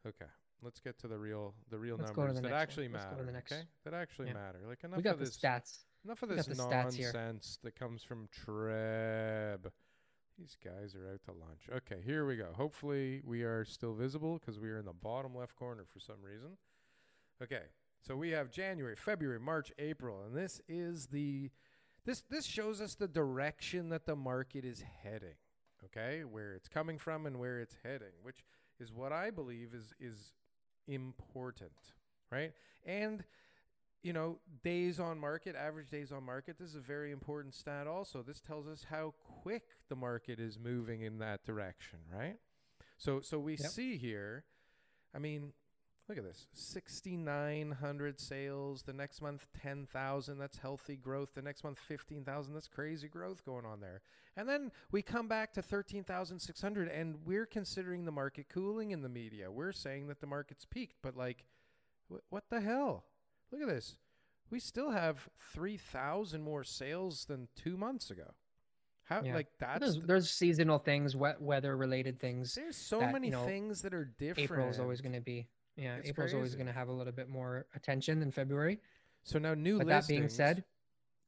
Okay. 0.07 0.29
Let's 0.63 0.79
get 0.79 0.97
to 0.99 1.07
the 1.07 1.17
real 1.17 1.53
the 1.69 1.77
real 1.77 1.97
Let's 1.97 2.15
numbers 2.15 2.35
the 2.35 2.41
that 2.43 2.51
one. 2.51 2.59
actually 2.61 2.87
Let's 2.87 3.05
go 3.05 3.09
to 3.11 3.15
matter, 3.17 3.25
the 3.25 3.31
next- 3.33 3.51
okay? 3.51 3.63
That 3.83 3.93
actually 3.93 4.27
Yeah. 4.29 4.33
matter. 4.35 4.59
Like 4.67 4.83
enough 4.83 4.97
we 4.97 5.03
got 5.03 5.13
of 5.13 5.19
the 5.19 5.25
this 5.25 5.37
stats. 5.37 5.83
Enough 6.05 6.23
of 6.23 6.29
this 6.29 6.47
got 6.47 6.55
the 6.55 6.63
stats 6.63 6.93
here. 6.93 7.11
nonsense 7.13 7.57
that 7.63 7.75
comes 7.75 8.03
from 8.03 8.27
Treb. 8.29 9.71
These 10.37 10.57
guys 10.63 10.95
are 10.95 11.11
out 11.11 11.23
to 11.25 11.31
lunch. 11.31 11.69
Okay, 11.71 12.01
here 12.01 12.25
we 12.25 12.35
go. 12.37 12.51
Hopefully, 12.53 13.21
we 13.23 13.43
are 13.43 13.63
still 13.65 13.93
visible 13.93 14.39
because 14.39 14.59
we 14.59 14.69
are 14.69 14.79
in 14.79 14.85
the 14.85 14.93
bottom 14.93 15.35
left 15.35 15.55
corner 15.55 15.85
for 15.85 15.99
some 15.99 16.21
reason. 16.23 16.57
Okay, 17.41 17.65
so 18.01 18.15
we 18.15 18.31
have 18.31 18.49
January, 18.49 18.95
February, 18.95 19.39
March, 19.39 19.71
April, 19.77 20.23
and 20.23 20.35
this 20.35 20.59
is 20.67 21.07
the 21.07 21.51
this 22.05 22.21
this 22.29 22.45
shows 22.45 22.81
us 22.81 22.95
the 22.95 23.07
direction 23.07 23.89
that 23.89 24.05
the 24.05 24.15
market 24.15 24.65
is 24.65 24.81
heading. 24.81 25.35
Okay, 25.85 26.23
where 26.23 26.53
it's 26.53 26.67
coming 26.67 26.97
from 26.97 27.25
and 27.25 27.39
where 27.39 27.59
it's 27.59 27.75
heading, 27.83 28.13
which 28.23 28.43
is 28.79 28.91
what 28.91 29.11
I 29.13 29.29
believe 29.29 29.73
is 29.73 29.93
is 29.99 30.33
important, 30.87 31.73
right? 32.31 32.53
And 32.85 33.23
you 34.01 34.11
know, 34.11 34.39
days 34.63 34.99
on 34.99 35.17
market, 35.17 35.55
average 35.55 35.89
days 35.89 36.11
on 36.11 36.23
market, 36.23 36.57
this 36.59 36.69
is 36.71 36.75
a 36.75 36.81
very 36.81 37.11
important 37.11 37.53
stat 37.55 37.87
also. 37.87 38.21
This 38.21 38.41
tells 38.41 38.67
us 38.67 38.87
how 38.89 39.13
quick 39.41 39.63
the 39.87 39.95
market 39.95 40.39
is 40.39 40.59
moving 40.59 41.01
in 41.01 41.19
that 41.19 41.45
direction, 41.45 41.99
right? 42.11 42.35
So 42.97 43.21
so 43.21 43.39
we 43.39 43.55
Yep. 43.57 43.71
see 43.71 43.97
here, 43.97 44.43
I 45.15 45.19
mean, 45.19 45.53
look 46.09 46.17
at 46.17 46.23
this. 46.23 46.47
6900 46.53 48.19
sales, 48.19 48.83
the 48.83 48.93
next 48.93 49.21
month 49.21 49.47
10,000, 49.61 50.37
that's 50.37 50.57
healthy 50.57 50.95
growth. 50.95 51.33
The 51.33 51.41
next 51.41 51.63
month 51.63 51.79
15,000, 51.79 52.53
that's 52.53 52.67
crazy 52.67 53.07
growth 53.07 53.45
going 53.45 53.65
on 53.65 53.79
there. 53.81 54.01
And 54.35 54.47
then 54.49 54.71
we 54.91 55.01
come 55.01 55.27
back 55.27 55.53
to 55.53 55.61
13,600 55.61 56.87
and 56.89 57.17
we're 57.25 57.45
considering 57.45 58.05
the 58.05 58.11
market 58.11 58.47
cooling 58.49 58.91
in 58.91 59.01
the 59.01 59.09
media. 59.09 59.51
We're 59.51 59.71
saying 59.71 60.07
that 60.07 60.19
the 60.21 60.27
market's 60.27 60.65
peaked, 60.65 60.95
but 61.01 61.15
like 61.15 61.45
wh- 62.11 62.31
what 62.31 62.45
the 62.49 62.61
hell? 62.61 63.05
Look 63.51 63.61
at 63.61 63.67
this. 63.67 63.97
We 64.49 64.59
still 64.59 64.91
have 64.91 65.29
3,000 65.53 66.41
more 66.41 66.63
sales 66.63 67.25
than 67.25 67.47
2 67.55 67.77
months 67.77 68.09
ago. 68.11 68.33
How 69.05 69.21
Yeah. 69.21 69.35
like 69.35 69.47
that's 69.59 69.79
There's, 69.81 69.95
the- 69.95 70.07
there's 70.07 70.29
seasonal 70.31 70.79
things, 70.79 71.15
wet 71.15 71.41
weather 71.41 71.75
related 71.77 72.19
things. 72.19 72.55
there's 72.55 72.75
so 72.77 72.99
that, 72.99 73.13
many 73.13 73.27
you 73.27 73.33
know, 73.33 73.45
things 73.45 73.81
that 73.81 73.93
are 73.93 74.05
different. 74.05 74.49
April 74.51 74.69
is 74.69 74.79
always 74.79 75.01
going 75.01 75.13
to 75.13 75.21
be 75.21 75.47
yeah 75.75 75.95
It's 75.97 76.09
april's 76.09 76.33
always 76.33 76.55
going 76.55 76.67
to 76.67 76.73
have 76.73 76.87
a 76.87 76.93
little 76.93 77.13
bit 77.13 77.29
more 77.29 77.65
attention 77.75 78.19
than 78.19 78.31
february 78.31 78.79
So 79.23 79.39
now 79.39 79.53
new 79.53 79.77
but 79.77 79.87
listings. 79.87 80.07
that 80.07 80.13
being 80.13 80.29
said 80.29 80.63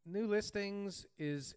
new 0.06 0.28
listings 0.28 1.06
is 1.18 1.56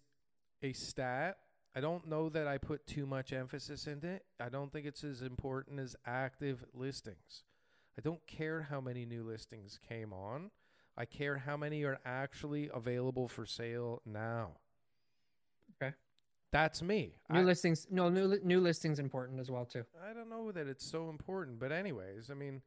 a 0.61 0.73
stat. 0.73 1.37
I 1.75 1.81
don't 1.81 2.07
know 2.07 2.29
that 2.29 2.47
I 2.47 2.57
put 2.57 2.85
too 2.87 3.05
much 3.05 3.31
emphasis 3.31 3.87
into 3.87 4.07
it. 4.07 4.25
I 4.39 4.49
don't 4.49 4.73
think 4.73 4.85
it's 4.85 5.03
as 5.03 5.21
important 5.21 5.79
as 5.79 5.95
active 6.05 6.65
listings. 6.73 7.43
I 7.97 8.01
don't 8.01 8.25
care 8.27 8.63
how 8.69 8.81
many 8.81 9.05
new 9.05 9.23
listings 9.23 9.79
came 9.87 10.11
on. 10.11 10.49
I 10.97 11.05
care 11.05 11.37
how 11.37 11.55
many 11.57 11.83
are 11.83 11.99
actually 12.05 12.69
available 12.73 13.27
for 13.27 13.45
sale 13.45 14.01
now. 14.05 14.57
Okay. 15.81 15.93
That's 16.51 16.81
me. 16.81 17.13
New 17.29 17.41
I, 17.41 17.43
listings, 17.43 17.87
no, 17.91 18.09
new 18.09 18.39
new 18.43 18.59
listings 18.59 18.99
important 18.99 19.39
as 19.39 19.51
well 19.51 19.65
too. 19.65 19.85
I 20.09 20.13
don't 20.13 20.29
know 20.29 20.51
that 20.51 20.67
it's 20.67 20.85
so 20.89 21.09
important, 21.09 21.59
but 21.59 21.71
anyways, 21.71 22.29
I 22.31 22.33
mean, 22.33 22.61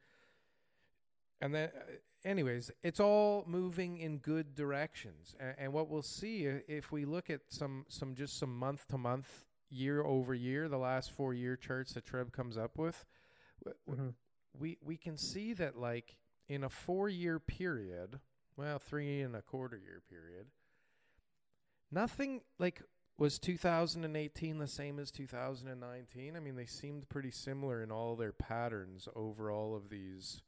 and 1.43 1.53
then, 1.53 1.69
uh, 1.75 1.91
anyways, 2.23 2.71
it's 2.83 3.01
all 3.01 3.43
moving 3.45 3.97
in 3.97 4.19
good 4.19 4.55
directions. 4.55 5.35
And, 5.41 5.55
and 5.57 5.73
what 5.73 5.89
we'll 5.89 6.01
see 6.01 6.45
if 6.45 6.89
we 6.91 7.03
look 7.03 7.29
at 7.29 7.41
some 7.49 7.85
some 7.89 8.15
just 8.15 8.39
some 8.39 8.57
month 8.57 8.87
to 8.87 8.97
month, 8.97 9.43
year 9.69 10.01
over 10.03 10.33
year, 10.33 10.69
the 10.69 10.77
last 10.77 11.11
four 11.11 11.33
year 11.33 11.57
charts 11.57 11.93
that 11.93 12.05
Treb 12.05 12.31
comes 12.31 12.57
up 12.57 12.77
with, 12.77 13.05
Mhm. 13.89 14.13
we 14.57 14.77
we 14.81 14.95
can 14.95 15.17
see 15.17 15.51
that 15.53 15.77
like 15.77 16.17
in 16.47 16.63
a 16.63 16.69
four 16.69 17.09
year 17.09 17.39
period, 17.41 18.21
well, 18.55 18.79
three 18.79 19.19
and 19.21 19.35
a 19.35 19.41
quarter 19.41 19.75
year 19.77 20.01
period, 20.09 20.47
nothing 21.91 22.41
like 22.57 22.81
was 23.17 23.37
2018 23.37 24.59
the 24.59 24.67
same 24.67 24.97
as 24.97 25.11
2019? 25.11 26.35
I 26.37 26.39
mean, 26.39 26.55
they 26.55 26.65
seemed 26.65 27.09
pretty 27.09 27.31
similar 27.31 27.83
in 27.83 27.91
all 27.91 28.15
their 28.15 28.31
patterns 28.31 29.09
over 29.13 29.51
all 29.51 29.75
of 29.75 29.89
these. 29.89 30.41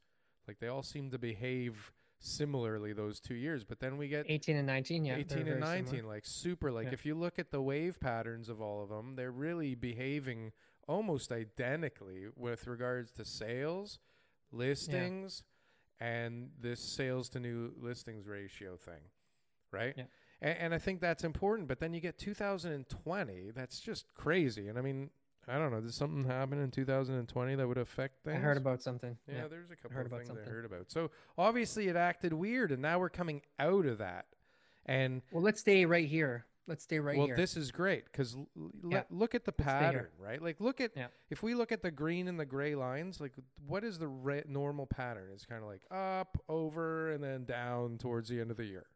Like 0.46 0.58
they 0.60 0.68
all 0.68 0.82
seem 0.82 1.10
to 1.10 1.18
behave 1.18 1.92
similarly 2.18 2.92
those 2.92 3.20
two 3.20 3.34
years. 3.34 3.64
But 3.64 3.80
then 3.80 3.96
we 3.96 4.08
get 4.08 4.26
18 4.28 4.56
and 4.56 4.66
19, 4.66 5.04
yeah. 5.04 5.16
18 5.16 5.48
and 5.48 5.60
19, 5.60 5.86
similar. 5.86 6.08
like 6.14 6.24
super. 6.26 6.72
Like 6.72 6.86
Yeah. 6.86 6.92
if 6.94 7.06
you 7.06 7.14
look 7.14 7.38
at 7.38 7.50
the 7.50 7.60
wave 7.62 8.00
patterns 8.00 8.48
of 8.48 8.60
all 8.60 8.82
of 8.82 8.88
them, 8.88 9.16
they're 9.16 9.30
really 9.30 9.74
behaving 9.74 10.52
almost 10.88 11.32
identically 11.32 12.26
with 12.36 12.66
regards 12.66 13.10
to 13.12 13.24
sales, 13.24 13.98
listings, 14.52 15.42
and 16.00 16.50
this 16.60 16.80
sales 16.80 17.28
to 17.30 17.40
new 17.40 17.72
listings 17.80 18.26
ratio 18.26 18.76
thing, 18.76 19.02
right? 19.72 19.94
Yeah. 19.96 20.04
And, 20.40 20.58
and 20.58 20.74
I 20.74 20.78
think 20.78 21.00
that's 21.00 21.24
important. 21.24 21.68
But 21.68 21.80
then 21.80 21.92
you 21.94 22.00
get 22.00 22.18
2020, 22.18 23.50
that's 23.54 23.80
just 23.80 24.14
crazy. 24.14 24.68
And 24.68 24.78
I 24.78 24.82
mean, 24.82 25.10
I 25.48 25.58
don't 25.58 25.70
know, 25.70 25.80
did 25.80 25.94
something 25.94 26.24
happen 26.24 26.60
in 26.60 26.70
2020 26.70 27.54
that 27.54 27.68
would 27.68 27.78
affect 27.78 28.24
things? 28.24 28.36
I 28.36 28.40
heard 28.40 28.56
about 28.56 28.82
something. 28.82 29.16
Yeah, 29.28 29.42
Yeah. 29.42 29.48
there's 29.48 29.70
a 29.70 29.76
couple 29.76 30.00
of 30.00 30.10
things 30.10 30.30
I 30.30 30.48
heard 30.50 30.64
about. 30.64 30.90
So 30.90 31.10
obviously 31.38 31.86
it 31.88 31.94
acted 31.96 32.32
weird, 32.32 32.72
and 32.72 32.82
now 32.82 32.98
we're 32.98 33.10
coming 33.10 33.42
out 33.58 33.86
of 33.86 33.98
that. 33.98 34.26
And 34.86 35.22
Well, 35.30 35.42
let's 35.42 35.60
stay 35.60 35.84
right 35.86 36.08
here. 36.08 36.46
Let's 36.68 36.82
stay 36.82 36.98
right 36.98 37.16
well, 37.16 37.26
here. 37.26 37.36
Well, 37.36 37.42
this 37.42 37.56
is 37.56 37.70
great 37.70 38.06
because 38.06 38.34
l- 38.34 38.48
l- 38.92 39.06
look 39.10 39.36
at 39.36 39.44
the 39.44 39.52
pattern, 39.52 40.08
right? 40.18 40.42
Like, 40.42 40.58
look 40.60 40.80
at 40.80 40.96
Yeah. 40.96 41.08
if 41.30 41.40
we 41.44 41.54
look 41.54 41.70
at 41.70 41.80
the 41.80 41.92
green 41.92 42.26
and 42.26 42.40
the 42.40 42.44
gray 42.44 42.74
lines, 42.74 43.20
like, 43.20 43.34
what 43.68 43.84
is 43.84 44.00
the 44.00 44.08
re- 44.08 44.42
normal 44.48 44.86
pattern? 44.86 45.30
It's 45.32 45.46
kind 45.46 45.62
of 45.62 45.68
like 45.68 45.82
up, 45.92 46.42
over, 46.48 47.12
and 47.12 47.22
then 47.22 47.44
down 47.44 47.98
towards 47.98 48.28
the 48.28 48.40
end 48.40 48.50
of 48.50 48.56
the 48.56 48.64
year. 48.64 48.86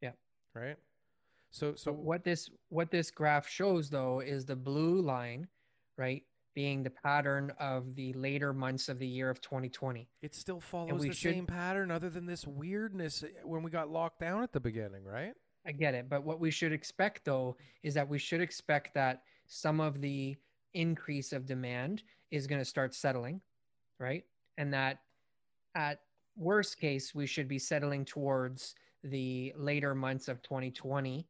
Yeah. 0.00 0.12
Right. 0.52 0.76
So, 1.54 1.70
So 1.70 1.76
so 1.76 1.92
what 1.92 2.24
this 2.24 2.50
what 2.68 2.90
this 2.90 3.12
graph 3.12 3.46
shows 3.46 3.88
though 3.88 4.18
is 4.18 4.44
the 4.44 4.56
blue 4.56 5.00
line, 5.00 5.46
right, 5.96 6.24
being 6.52 6.82
the 6.82 6.90
pattern 6.90 7.52
of 7.60 7.94
the 7.94 8.12
later 8.14 8.52
months 8.52 8.88
of 8.88 8.98
the 8.98 9.06
year 9.06 9.30
of 9.30 9.40
2020. 9.40 10.08
it 10.20 10.34
still 10.34 10.58
follows 10.58 11.02
the 11.02 11.12
should- 11.12 11.34
same 11.34 11.46
pattern, 11.46 11.92
other 11.92 12.10
than 12.10 12.26
this 12.26 12.44
weirdness 12.44 13.22
uh, 13.22 13.28
when 13.44 13.62
we 13.62 13.70
got 13.70 13.88
locked 13.88 14.18
down 14.18 14.42
at 14.42 14.52
the 14.52 14.58
beginning, 14.58 15.04
right? 15.04 15.32
I 15.64 15.70
get 15.70 15.94
it, 15.94 16.08
but 16.08 16.24
what 16.24 16.40
we 16.40 16.50
should 16.50 16.72
expect 16.72 17.24
though 17.24 17.56
is 17.84 17.94
that 17.94 18.08
we 18.08 18.18
should 18.18 18.40
expect 18.40 18.92
that 18.94 19.22
some 19.46 19.78
of 19.80 20.00
the 20.00 20.36
increase 20.74 21.32
of 21.32 21.46
demand 21.46 22.02
is 22.32 22.48
going 22.48 22.60
to 22.60 22.64
start 22.64 22.94
settling, 22.94 23.40
right? 24.00 24.24
And 24.58 24.74
that 24.74 24.98
at 25.76 26.00
worst 26.36 26.78
case 26.78 27.14
we 27.14 27.26
should 27.26 27.46
be 27.46 27.60
settling 27.60 28.04
towards 28.04 28.74
the 29.04 29.52
later 29.56 29.94
months 29.94 30.26
of 30.26 30.42
2020 30.42 31.28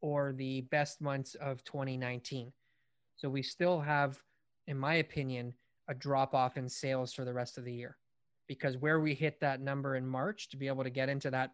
or 0.00 0.32
the 0.32 0.62
best 0.62 1.00
months 1.00 1.34
of 1.36 1.64
2019. 1.64 2.52
So 3.16 3.28
we 3.28 3.42
still 3.42 3.80
have 3.80 4.22
in 4.66 4.76
my 4.78 4.94
opinion 4.94 5.54
a 5.88 5.94
drop 5.94 6.34
off 6.34 6.56
in 6.56 6.68
sales 6.68 7.12
for 7.12 7.24
the 7.24 7.32
rest 7.32 7.58
of 7.58 7.64
the 7.64 7.72
year 7.72 7.96
because 8.46 8.76
where 8.76 9.00
we 9.00 9.14
hit 9.14 9.40
that 9.40 9.60
number 9.60 9.96
in 9.96 10.06
March 10.06 10.48
to 10.48 10.56
be 10.56 10.66
able 10.68 10.84
to 10.84 10.90
get 10.90 11.08
into 11.08 11.30
that 11.30 11.52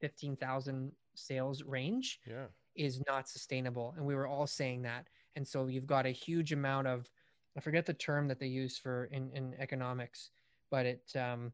15,000 0.00 0.92
sales 1.14 1.62
range 1.62 2.20
Yeah. 2.26 2.46
is 2.74 3.02
not 3.06 3.28
sustainable. 3.28 3.94
And 3.96 4.06
we 4.06 4.14
were 4.14 4.26
all 4.26 4.46
saying 4.46 4.82
that. 4.82 5.08
And 5.36 5.46
so 5.46 5.66
you've 5.66 5.86
got 5.86 6.06
a 6.06 6.10
huge 6.10 6.52
amount 6.52 6.86
of, 6.86 7.10
I 7.56 7.60
forget 7.60 7.84
the 7.86 7.94
term 7.94 8.28
that 8.28 8.38
they 8.38 8.46
use 8.46 8.78
for 8.78 9.06
in, 9.06 9.30
in 9.32 9.54
economics, 9.58 10.30
but 10.70 10.86
it, 10.86 11.16
um, 11.16 11.52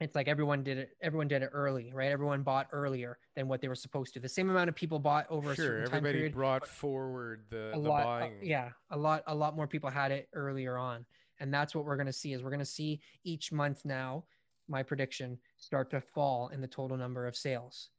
it's 0.00 0.14
like 0.14 0.28
everyone 0.28 0.62
did 0.62 0.78
it. 0.78 0.90
Everyone 1.02 1.26
did 1.26 1.42
it 1.42 1.50
early, 1.52 1.92
right? 1.92 2.10
Everyone 2.12 2.42
bought 2.42 2.68
earlier 2.72 3.18
than 3.34 3.48
what 3.48 3.60
they 3.60 3.68
were 3.68 3.74
supposed 3.74 4.14
to. 4.14 4.20
The 4.20 4.28
same 4.28 4.48
amount 4.48 4.68
of 4.68 4.74
people 4.76 4.98
bought 5.00 5.26
over 5.28 5.52
a 5.52 5.56
Sure. 5.56 5.64
certain 5.66 5.84
time 5.86 5.96
Everybody 5.96 6.18
period. 6.18 6.34
brought 6.34 6.66
forward 6.68 7.44
the, 7.50 7.70
a 7.70 7.72
the 7.72 7.78
lot, 7.78 8.00
uh, 8.02 8.04
buying. 8.04 8.38
yeah, 8.42 8.70
a 8.90 8.96
lot, 8.96 9.24
a 9.26 9.34
lot 9.34 9.56
more 9.56 9.66
people 9.66 9.90
had 9.90 10.12
it 10.12 10.28
earlier 10.32 10.78
on, 10.78 11.04
and 11.40 11.52
that's 11.52 11.74
what 11.74 11.84
we're 11.84 11.96
going 11.96 12.06
to 12.06 12.12
see. 12.12 12.32
Is 12.32 12.42
we're 12.42 12.50
going 12.50 12.60
to 12.60 12.64
see 12.64 13.00
each 13.24 13.50
month 13.50 13.84
now, 13.84 14.24
my 14.68 14.82
prediction, 14.84 15.38
start 15.56 15.90
to 15.90 16.00
fall 16.00 16.48
in 16.48 16.60
the 16.60 16.68
total 16.68 16.96
number 16.96 17.26
of 17.26 17.34
sales, 17.36 17.90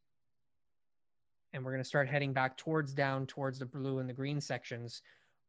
and 1.51 1.65
we're 1.65 1.71
going 1.71 1.83
to 1.83 1.87
start 1.89 2.07
heading 2.07 2.31
back 2.31 2.55
towards 2.57 2.93
down 2.93 3.25
towards 3.27 3.59
the 3.59 3.65
blue 3.65 3.99
and 3.99 4.07
the 4.09 4.13
green 4.13 4.39
sections, 4.39 5.01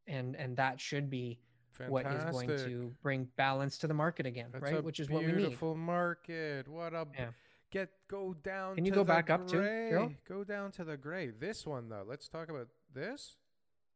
and 0.08 0.34
and 0.34 0.56
that 0.56 0.80
should 0.80 1.08
be 1.08 1.38
what 1.88 2.06
is 2.06 2.24
going 2.24 2.48
to 2.48 2.94
bring 3.02 3.28
balance 3.36 3.78
to 3.78 3.86
the 3.86 3.94
market 3.94 4.26
again, 4.26 4.48
That's 4.52 4.62
right? 4.62 4.82
Which 4.84 5.00
is 5.00 5.08
what 5.08 5.22
we 5.22 5.28
need. 5.32 5.36
beautiful 5.36 5.76
market. 5.76 6.68
What 6.68 6.92
a 6.92 7.06
Yeah. 7.16 7.30
get 7.70 7.90
go 8.08 8.34
down. 8.34 8.74
Can 8.74 8.84
you 8.84 8.90
to 8.92 8.96
go 8.96 9.00
the 9.02 9.06
back 9.08 9.30
up 9.30 9.46
to 9.48 9.56
gray. 9.56 10.16
Go 10.26 10.44
down 10.44 10.72
to 10.72 10.84
the 10.84 10.96
gray. 10.96 11.30
This 11.30 11.66
one 11.66 11.88
though. 11.88 12.04
Let's 12.06 12.28
talk 12.28 12.48
about 12.48 12.68
this. 12.92 13.36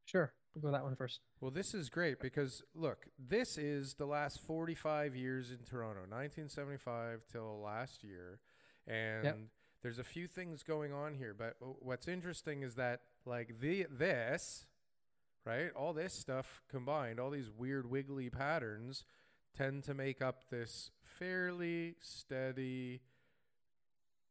Sure, 0.06 0.32
we'll 0.54 0.62
go 0.62 0.70
that 0.70 0.84
one 0.84 0.94
first. 0.96 1.20
Well, 1.40 1.50
this 1.50 1.74
is 1.74 1.88
great 1.88 2.20
because 2.20 2.62
look, 2.74 3.08
this 3.18 3.56
is 3.58 3.94
the 3.94 4.06
last 4.06 4.40
45 4.46 5.16
years 5.16 5.50
in 5.50 5.58
Toronto, 5.64 6.00
1975 6.02 7.22
till 7.26 7.60
last 7.60 8.04
year, 8.04 8.38
and 8.86 9.48
there's 9.82 9.98
a 9.98 10.04
few 10.04 10.26
things 10.26 10.62
going 10.62 10.92
on 10.92 11.14
here. 11.14 11.34
But 11.34 11.56
what's 11.60 12.06
interesting 12.06 12.62
is 12.62 12.74
that 12.74 13.00
like 13.24 13.60
the 13.60 13.86
this, 13.90 14.66
right, 15.44 15.70
all 15.74 15.92
this 15.92 16.14
stuff 16.14 16.62
combined, 16.70 17.20
all 17.20 17.30
these 17.30 17.50
weird 17.50 17.88
wiggly 17.90 18.30
patterns, 18.30 19.04
tend 19.56 19.84
to 19.84 19.94
make 19.94 20.20
up 20.22 20.48
this 20.50 20.90
fairly 21.02 21.94
steady 22.00 23.00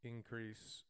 increase 0.04 0.84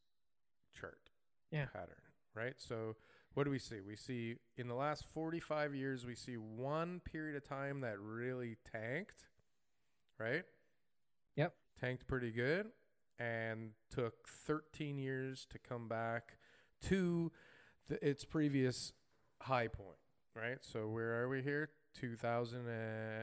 chart 0.78 1.10
Yeah. 1.50 1.66
pattern, 1.66 2.02
right? 2.34 2.54
So 2.60 2.96
what 3.34 3.44
do 3.44 3.50
we 3.50 3.58
see? 3.58 3.80
We 3.80 3.96
see 3.96 4.36
in 4.56 4.68
the 4.68 4.74
last 4.74 5.04
45 5.06 5.74
years, 5.74 6.04
we 6.06 6.14
see 6.14 6.36
one 6.36 7.00
period 7.00 7.36
of 7.36 7.44
time 7.44 7.80
that 7.80 7.98
really 8.00 8.56
tanked, 8.64 9.26
right? 10.18 10.44
Yep. 11.36 11.54
Tanked 11.78 12.06
pretty 12.06 12.30
good 12.32 12.72
and 13.18 13.72
took 13.90 14.28
13 14.28 14.98
years 14.98 15.46
to 15.50 15.58
come 15.58 15.88
back 15.88 16.38
to 16.82 17.30
the, 17.88 18.04
its 18.08 18.24
previous 18.24 18.92
high 19.42 19.68
point, 19.68 19.98
right? 20.34 20.58
So 20.62 20.88
where 20.88 21.22
are 21.22 21.28
we 21.28 21.42
here? 21.42 21.68
2000 21.94 22.66
uh, 22.66 22.70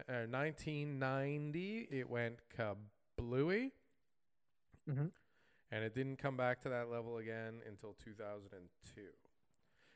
uh, 0.08 0.26
1990 0.30 1.88
it 1.92 2.10
went 2.10 2.40
kablooey 2.58 3.72
Mhm. 4.90 5.12
and 5.72 5.84
it 5.84 5.94
didn't 5.94 6.16
come 6.18 6.38
back 6.38 6.62
to 6.62 6.70
that 6.70 6.90
level 6.90 7.18
again 7.18 7.62
until 7.68 7.94
2002 7.94 9.10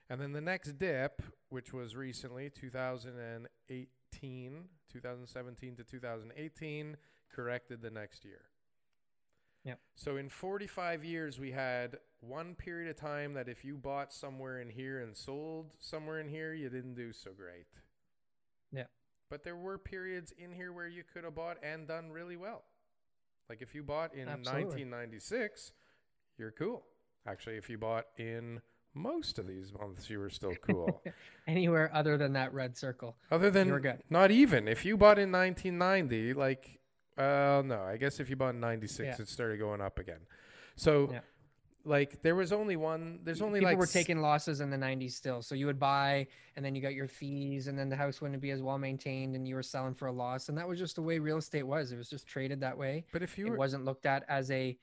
and 0.10 0.20
then 0.22 0.34
the 0.34 0.42
next 0.42 0.78
dip 0.78 1.22
which 1.50 1.72
was 1.74 1.96
recently 1.96 2.50
2018 2.50 4.70
2017 4.90 5.76
to 5.78 5.84
2018 5.86 6.98
corrected 7.34 7.82
the 7.82 7.90
next 7.90 8.26
year 8.26 8.42
Yep. 9.66 9.80
so 9.96 10.18
in 10.18 10.30
45 10.30 11.04
years 11.04 11.40
we 11.40 11.52
had 11.52 11.98
one 12.22 12.54
period 12.56 12.90
of 12.90 12.96
time 12.96 13.34
that 13.34 13.50
if 13.50 13.66
you 13.66 13.76
bought 13.78 14.14
somewhere 14.14 14.62
in 14.62 14.70
here 14.70 15.00
and 15.02 15.16
sold 15.18 15.72
somewhere 15.80 16.20
in 16.20 16.30
here 16.30 16.54
you 16.54 16.70
didn't 16.70 16.94
do 16.96 17.12
so 17.12 17.32
great 17.36 17.66
Yeah. 18.72 18.86
but 19.30 19.44
there 19.44 19.56
were 19.56 19.78
periods 19.80 20.32
in 20.38 20.52
here 20.54 20.72
where 20.72 20.88
you 20.88 21.04
could 21.12 21.24
have 21.24 21.34
bought 21.36 21.58
and 21.64 21.88
done 21.88 22.12
really 22.12 22.38
well. 22.38 22.64
Like 23.50 23.62
if 23.62 23.74
you 23.76 23.84
bought 23.84 24.14
in 24.14 24.28
Absolutely. 24.28 24.86
1996, 24.86 25.72
you're 26.38 26.52
cool. 26.52 26.84
Actually, 27.28 27.58
if 27.58 27.70
you 27.70 27.78
bought 27.78 28.06
in 28.18 28.60
most 28.96 29.38
of 29.40 29.46
these 29.48 29.72
months, 29.74 30.10
you 30.10 30.18
were 30.20 30.30
still 30.32 30.56
cool. 30.68 31.04
Anywhere 31.48 31.92
other 31.94 32.18
than 32.18 32.34
that 32.34 32.54
red 32.54 32.76
circle. 32.78 33.16
Other 33.30 33.52
than 33.52 33.68
You're 33.68 33.80
good. 33.80 34.02
not 34.10 34.32
even 34.32 34.68
if 34.68 34.84
you 34.86 34.98
bought 34.98 35.20
in 35.20 35.32
1990, 35.32 36.34
like, 36.34 36.80
uh, 37.18 37.62
no, 37.66 37.82
I 37.84 37.98
guess 37.98 38.20
if 38.20 38.30
you 38.30 38.36
bought 38.36 38.54
in 38.56 38.60
96, 38.60 39.00
Yeah. 39.18 39.22
it 39.24 39.28
started 39.30 39.58
going 39.60 39.82
up 39.82 40.00
again. 40.00 40.20
So 40.76 41.10
Yeah. 41.12 41.22
like 41.86 42.22
there 42.24 42.36
was 42.36 42.52
only 42.52 42.76
one. 42.76 43.20
There's 43.24 43.42
only 43.42 43.60
people 43.60 43.72
like 43.72 43.78
were 43.78 43.84
s- 43.86 43.94
taking 43.94 44.20
losses 44.20 44.60
in 44.60 44.70
the 44.70 44.78
90s 44.78 45.16
still. 45.16 45.42
So 45.42 45.56
you 45.56 45.66
would 45.68 45.80
buy, 45.80 46.28
and 46.56 46.66
then 46.66 46.76
you 46.76 46.82
got 46.82 46.94
your 46.96 47.08
fees, 47.08 47.68
and 47.68 47.78
then 47.78 47.90
the 47.90 47.96
house 47.96 48.22
wouldn't 48.22 48.42
be 48.42 48.52
as 48.52 48.62
well 48.62 48.78
maintained, 48.78 49.36
and 49.36 49.48
you 49.48 49.56
were 49.56 49.64
selling 49.64 49.94
for 49.94 50.08
a 50.08 50.12
loss. 50.12 50.50
And 50.50 50.58
that 50.58 50.68
was 50.68 50.80
just 50.80 50.96
the 50.96 51.02
way 51.04 51.20
real 51.20 51.38
estate 51.38 51.64
was. 51.64 51.92
It 51.92 51.98
was 51.98 52.10
just 52.10 52.28
traded 52.28 52.60
that 52.62 52.78
way. 52.78 53.06
But 53.12 53.22
if 53.24 53.38
you 53.38 53.48
It 53.48 53.52
were, 53.52 53.58
wasn't 53.58 53.86
looked 53.86 54.06
at 54.06 54.26
as 54.28 54.52
a 54.52 54.78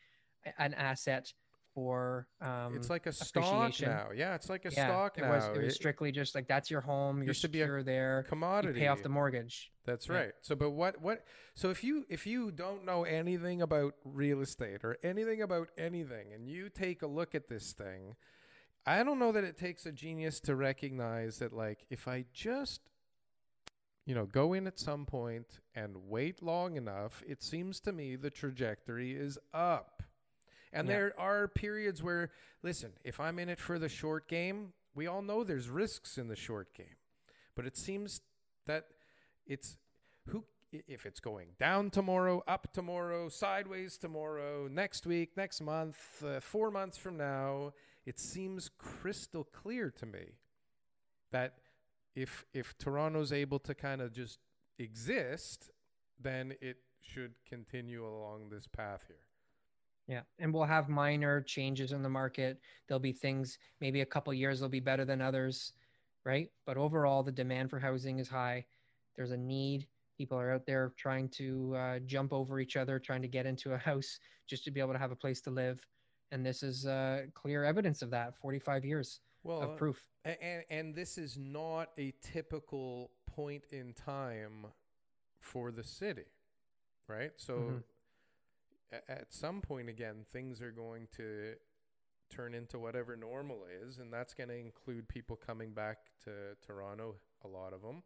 an 0.59 0.75
asset 0.75 1.33
for. 1.75 2.27
Um, 2.41 2.77
it's 2.77 2.91
like 2.91 3.07
a 3.07 3.13
stock 3.13 3.73
now. 3.81 4.09
Yeah, 4.15 4.35
it's 4.35 4.49
like 4.49 4.65
a 4.65 4.71
yeah, 4.73 4.87
stock 4.87 5.19
it 5.19 5.23
now. 5.23 5.31
was. 5.31 5.45
It 5.57 5.63
was 5.63 5.75
strictly 5.75 6.13
just 6.13 6.35
like 6.35 6.49
that's 6.49 6.71
your 6.71 6.81
home. 6.81 7.19
You're 7.19 7.29
used 7.29 7.43
to 7.43 7.49
be 7.49 7.61
a 7.61 7.65
secure 7.65 7.83
there. 7.83 8.25
commodity. 8.29 8.81
You 8.81 8.85
pay 8.85 8.89
off 8.89 9.03
the 9.03 9.09
mortgage. 9.09 9.71
That's 9.85 10.09
Yeah. 10.09 10.15
right. 10.17 10.33
So, 10.43 10.55
but 10.55 10.71
what 10.71 11.01
what? 11.01 11.25
So 11.55 11.71
if 11.71 11.83
you 11.83 12.05
if 12.09 12.27
you 12.27 12.51
don't 12.51 12.85
know 12.85 13.05
anything 13.05 13.63
about 13.63 13.95
real 14.05 14.41
estate 14.41 14.85
or 14.85 14.99
anything 15.03 15.43
about 15.43 15.69
anything, 15.77 16.33
and 16.33 16.49
you 16.49 16.69
take 16.69 17.03
a 17.03 17.07
look 17.07 17.35
at 17.35 17.49
this 17.49 17.73
thing, 17.73 18.17
I 18.87 19.03
don't 19.03 19.19
know 19.19 19.33
that 19.33 19.45
it 19.45 19.57
takes 19.57 19.87
a 19.87 19.93
genius 19.93 20.41
to 20.41 20.55
recognize 20.57 21.39
that, 21.39 21.53
like, 21.53 21.87
if 21.91 22.07
I 22.09 22.25
just 22.33 22.81
you 24.05 24.17
know, 24.17 24.27
go 24.27 24.53
in 24.53 24.67
at 24.67 24.81
some 24.81 25.07
point 25.07 25.61
and 25.77 25.95
wait 26.09 26.43
long 26.43 26.77
enough, 26.77 27.23
it 27.25 27.41
seems 27.41 27.79
to 27.79 27.93
me 27.93 28.17
the 28.17 28.31
trajectory 28.31 29.13
is 29.13 29.39
up. 29.55 30.03
And 30.73 30.89
Yeah. 30.89 30.95
there 30.95 31.21
are 31.21 31.49
periods 31.49 32.03
where, 32.03 32.31
listen, 32.63 32.93
if 33.05 33.21
I'm 33.21 33.39
in 33.39 33.49
it 33.49 33.61
for 33.61 33.79
the 33.79 33.89
short 33.89 34.27
game, 34.29 34.73
we 34.95 35.07
all 35.07 35.23
know 35.23 35.45
there's 35.45 35.69
risks 35.69 36.19
in 36.19 36.29
the 36.29 36.37
short 36.37 36.73
game. 36.75 36.97
But 37.55 37.67
it 37.67 37.77
seems 37.77 38.23
that 38.67 38.89
it's 39.47 39.77
who 40.29 40.47
if 40.71 41.05
it's 41.05 41.21
going 41.21 41.55
down 41.59 41.91
tomorrow, 41.91 42.43
up 42.49 42.73
tomorrow, 42.73 43.29
sideways 43.29 43.99
tomorrow, 43.99 44.69
next 44.69 45.05
week, 45.07 45.37
next 45.37 45.61
month, 45.61 46.23
uh, 46.25 46.41
4 46.41 46.71
months 46.71 46.97
from 46.97 47.19
now, 47.19 47.75
it 48.07 48.19
seems 48.19 48.71
crystal 48.79 49.45
clear 49.45 49.91
to 49.91 50.07
me 50.07 50.39
that 51.31 51.59
if 52.15 52.47
if 52.55 52.77
Toronto's 52.79 53.33
able 53.33 53.59
to 53.59 53.75
kind 53.75 54.01
of 54.01 54.13
just 54.13 54.41
exist, 54.79 55.71
then 56.19 56.55
it 56.63 56.79
should 57.03 57.35
continue 57.45 58.07
along 58.07 58.49
this 58.49 58.67
path 58.67 59.05
here. 59.09 59.17
Yeah, 60.09 60.23
and 60.39 60.53
we'll 60.53 60.65
have 60.65 60.89
minor 60.89 61.41
changes 61.43 61.93
in 61.93 62.03
the 62.03 62.09
market. 62.09 62.61
There'll 62.87 62.99
be 63.01 63.13
things, 63.13 63.59
maybe 63.81 64.01
a 64.01 64.07
couple 64.07 64.35
years 64.35 64.61
will 64.61 64.69
be 64.69 64.81
better 64.81 65.05
than 65.05 65.21
others, 65.21 65.73
right? 66.25 66.51
But 66.67 66.77
overall, 66.77 67.23
the 67.23 67.33
demand 67.33 67.71
for 67.71 67.79
housing 67.79 68.19
is 68.19 68.29
high. 68.29 68.67
There's 69.17 69.31
a 69.31 69.37
need. 69.37 69.87
People 70.19 70.39
are 70.39 70.53
out 70.53 70.67
there 70.67 70.93
trying 70.97 71.29
to 71.31 71.75
uh, 71.77 71.99
jump 72.01 72.33
over 72.33 72.61
each 72.61 72.77
other, 72.77 72.99
trying 72.99 73.23
to 73.23 73.29
get 73.29 73.47
into 73.47 73.73
a 73.73 73.79
house 73.91 74.19
just 74.47 74.65
to 74.65 74.71
be 74.71 74.81
able 74.81 74.93
to 74.93 74.99
have 74.99 75.13
a 75.13 75.17
place 75.17 75.41
to 75.43 75.51
live. 75.51 75.81
And 76.33 76.45
this 76.45 76.63
is 76.63 76.87
uh, 76.87 77.23
clear 77.35 77.65
evidence 77.65 78.03
of 78.03 78.11
that. 78.11 78.37
45 78.39 78.85
years 78.85 79.21
Well, 79.45 79.63
of 79.63 79.77
proof. 79.77 80.03
and 80.25 80.65
and 80.71 80.95
this 80.95 81.19
is 81.19 81.37
not 81.39 81.91
a 81.99 82.13
typical 82.23 83.11
point 83.27 83.65
in 83.71 83.93
time 83.93 84.67
for 85.41 85.71
the 85.73 85.85
city, 85.85 86.25
right? 87.09 87.33
So 87.37 87.57
Mhm. 87.59 87.83
At 89.09 89.33
some 89.33 89.61
point 89.61 89.89
again, 89.89 90.25
things 90.33 90.61
are 90.61 90.71
going 90.73 91.09
to 91.17 91.55
turn 92.31 92.55
into 92.55 92.79
whatever 92.79 93.17
normal 93.17 93.61
is, 93.87 93.99
and 93.99 94.13
that's 94.13 94.35
going 94.35 94.49
to 94.49 94.57
include 94.57 95.09
people 95.09 95.37
coming 95.37 95.73
back 95.73 95.99
to 96.25 96.31
Toronto, 96.67 97.17
a 97.45 97.49
lot 97.49 97.73
of 97.73 97.83
them, 97.83 98.03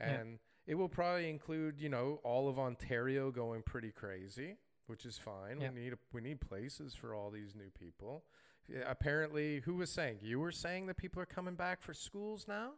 Yeah. 0.00 0.10
and 0.12 0.38
it 0.66 0.74
will 0.74 0.88
probably 0.88 1.30
include, 1.30 1.80
you 1.80 1.88
know, 1.88 2.20
all 2.24 2.48
of 2.48 2.58
Ontario 2.58 3.30
going 3.30 3.62
pretty 3.62 3.90
crazy, 3.90 4.56
which 4.86 5.06
is 5.06 5.16
fine. 5.18 5.60
Yeah. 5.60 5.70
We 5.70 5.80
need 5.80 5.94
we 6.12 6.20
need 6.20 6.40
places 6.40 6.94
for 6.94 7.14
all 7.14 7.30
these 7.30 7.54
new 7.54 7.70
people. 7.70 8.24
Apparently, 8.84 9.60
who 9.60 9.76
was 9.76 9.90
saying? 9.90 10.18
You 10.20 10.40
were 10.40 10.52
saying 10.52 10.86
that 10.88 10.98
people 10.98 11.22
are 11.22 11.26
coming 11.26 11.54
back 11.54 11.80
for 11.80 11.94
schools 11.94 12.46
now. 12.46 12.72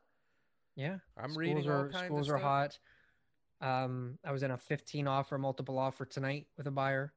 Yeah. 0.77 0.99
I'm 1.17 1.31
schools 1.33 1.37
reading 1.37 1.69
are, 1.69 1.87
all 1.87 1.89
kinds 1.91 2.05
schools 2.07 2.29
of 2.29 2.35
are 2.37 2.39
stuff. 2.39 2.79
hot. 3.61 3.85
Um, 3.85 4.19
I 4.25 4.31
was 4.31 4.45
in 4.45 4.53
a 4.53 4.57
15 4.57 5.09
offer, 5.09 5.37
multiple 5.37 5.79
offer 5.81 6.05
tonight 6.05 6.47
with 6.57 6.69
a 6.69 6.71
buyer. 6.71 7.13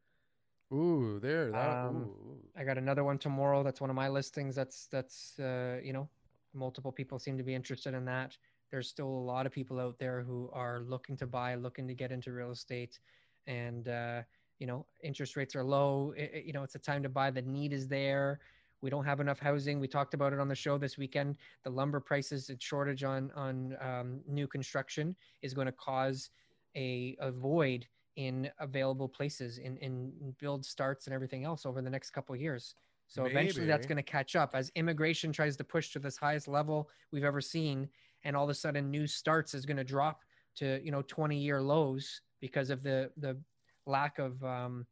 Ooh, 0.73 1.19
there. 1.19 1.51
That, 1.51 1.85
Um, 1.85 2.03
ooh. 2.03 2.37
I 2.55 2.63
got 2.63 2.77
another 2.77 3.03
one 3.03 3.17
tomorrow. 3.17 3.63
That's 3.63 3.81
one 3.81 3.89
of 3.89 3.95
my 3.95 4.09
listings. 4.09 4.55
That's 4.55 4.87
that's 4.87 5.39
uh, 5.39 5.79
you 5.83 5.93
know, 5.93 6.09
multiple 6.53 6.91
people 6.91 7.19
seem 7.19 7.37
to 7.37 7.43
be 7.43 7.53
interested 7.53 7.93
in 7.93 8.05
that. 8.05 8.37
There's 8.71 8.87
still 8.87 9.07
a 9.07 9.25
lot 9.33 9.45
of 9.45 9.51
people 9.51 9.79
out 9.79 9.99
there 9.99 10.21
who 10.23 10.49
are 10.53 10.81
looking 10.81 11.15
to 11.17 11.27
buy, 11.27 11.55
looking 11.55 11.87
to 11.87 11.93
get 11.93 12.11
into 12.11 12.31
real 12.31 12.51
estate, 12.51 12.99
and 13.47 13.87
uh, 13.87 14.21
you 14.59 14.67
know, 14.67 14.85
interest 15.03 15.35
rates 15.35 15.55
are 15.55 15.63
low. 15.63 16.13
It- 16.17 16.31
it- 16.33 16.45
you 16.45 16.53
know, 16.53 16.63
it's 16.63 16.75
a 16.75 16.79
time 16.79 17.03
to 17.03 17.09
buy. 17.09 17.29
The 17.31 17.41
need 17.41 17.73
is 17.73 17.87
there. 17.87 18.39
We 18.81 18.89
don't 18.89 19.05
have 19.05 19.19
enough 19.19 19.39
housing. 19.39 19.79
We 19.79 19.87
talked 19.87 20.13
about 20.13 20.33
it 20.33 20.39
on 20.39 20.47
the 20.47 20.55
show 20.55 20.77
this 20.77 20.97
weekend. 20.97 21.37
The 21.63 21.69
lumber 21.69 21.99
prices 21.99 22.49
and 22.49 22.61
shortage 22.61 23.03
on 23.03 23.31
on 23.31 23.77
um, 23.79 24.21
new 24.27 24.47
construction 24.47 25.15
is 25.41 25.53
going 25.53 25.67
to 25.67 25.71
cause 25.73 26.31
a, 26.75 27.15
a 27.19 27.31
void 27.31 27.87
in 28.15 28.49
available 28.59 29.07
places 29.07 29.57
in, 29.57 29.77
in 29.77 30.11
build 30.39 30.65
starts 30.65 31.07
and 31.07 31.13
everything 31.13 31.45
else 31.45 31.65
over 31.65 31.81
the 31.81 31.89
next 31.89 32.11
couple 32.11 32.35
of 32.35 32.41
years. 32.41 32.75
So 33.07 33.25
eventually 33.25 33.67
that's 33.67 33.85
going 33.85 33.97
to 33.97 34.03
catch 34.03 34.35
up 34.35 34.51
as 34.55 34.71
immigration 34.75 35.31
tries 35.31 35.55
to 35.57 35.63
push 35.63 35.91
to 35.91 35.99
this 35.99 36.17
highest 36.17 36.47
level 36.47 36.89
we've 37.11 37.23
ever 37.23 37.41
seen. 37.41 37.89
And 38.23 38.35
all 38.35 38.45
of 38.45 38.49
a 38.49 38.55
sudden 38.55 38.89
new 38.89 39.05
starts 39.05 39.53
is 39.53 39.65
going 39.65 39.77
to 39.77 39.83
drop 39.83 40.21
to, 40.55 40.81
you 40.83 40.91
know, 40.91 41.03
20 41.03 41.37
year 41.37 41.61
lows 41.61 42.21
because 42.39 42.69
of 42.69 42.81
the, 42.81 43.11
the 43.17 43.37
lack 43.85 44.19
of 44.19 44.43
um, 44.43 44.85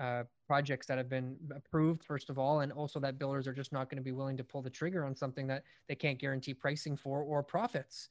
uh, 0.00 0.22
projects 0.46 0.86
that 0.86 0.96
have 0.96 1.08
been 1.08 1.36
approved, 1.54 2.02
first 2.02 2.30
of 2.30 2.38
all, 2.38 2.60
and 2.60 2.72
also 2.72 2.98
that 3.00 3.18
builders 3.18 3.46
are 3.46 3.52
just 3.52 3.72
not 3.72 3.90
going 3.90 3.98
to 3.98 4.02
be 4.02 4.12
willing 4.12 4.36
to 4.36 4.44
pull 4.44 4.62
the 4.62 4.70
trigger 4.70 5.04
on 5.04 5.14
something 5.14 5.46
that 5.46 5.62
they 5.88 5.94
can't 5.94 6.18
guarantee 6.18 6.54
pricing 6.54 6.96
for 6.96 7.22
or 7.22 7.42
profits. 7.42 8.08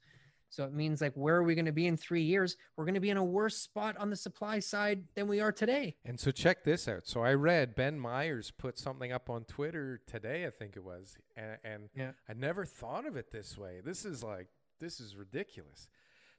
So 0.50 0.64
it 0.64 0.74
means 0.74 1.00
like 1.02 1.14
where 1.14 1.36
are 1.36 1.44
we 1.44 1.56
going 1.56 1.66
to 1.66 1.72
be 1.72 1.88
in 1.88 1.96
three 1.96 2.24
years? 2.24 2.58
We're 2.76 2.86
going 2.86 2.96
to 2.96 3.00
be 3.00 3.12
in 3.12 3.18
a 3.18 3.24
worse 3.24 3.58
spot 3.58 3.96
on 3.98 4.10
the 4.10 4.16
supply 4.16 4.60
side 4.60 5.04
than 5.16 5.28
we 5.28 5.40
are 5.40 5.52
today. 5.52 5.96
And 6.06 6.20
so 6.20 6.32
check 6.32 6.64
this 6.64 6.88
out. 6.88 7.08
So 7.08 7.22
I 7.22 7.34
read 7.34 7.76
Ben 7.76 8.00
Myers 8.00 8.52
put 8.52 8.78
something 8.78 9.12
up 9.12 9.30
on 9.30 9.44
Twitter 9.46 10.02
today, 10.08 10.46
I 10.46 10.50
think 10.50 10.76
it 10.76 10.84
was, 10.84 11.18
and, 11.38 11.58
and 11.64 11.90
Yeah. 11.96 12.12
I 12.28 12.34
never 12.34 12.66
thought 12.66 13.06
of 13.06 13.16
it 13.16 13.32
this 13.32 13.58
way. 13.58 13.82
This 13.84 14.06
is 14.06 14.24
like 14.24 14.48
this 14.80 15.00
is 15.00 15.16
ridiculous. 15.16 15.88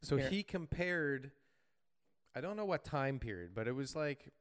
So 0.03 0.17
Here. 0.17 0.29
he 0.29 0.43
compared, 0.43 1.31
I 2.35 2.41
don't 2.41 2.57
know 2.57 2.65
what 2.65 2.85
time 2.85 3.19
period, 3.19 3.51
but 3.55 3.69
it 3.69 3.75
was 3.75 3.95
like, 3.95 4.33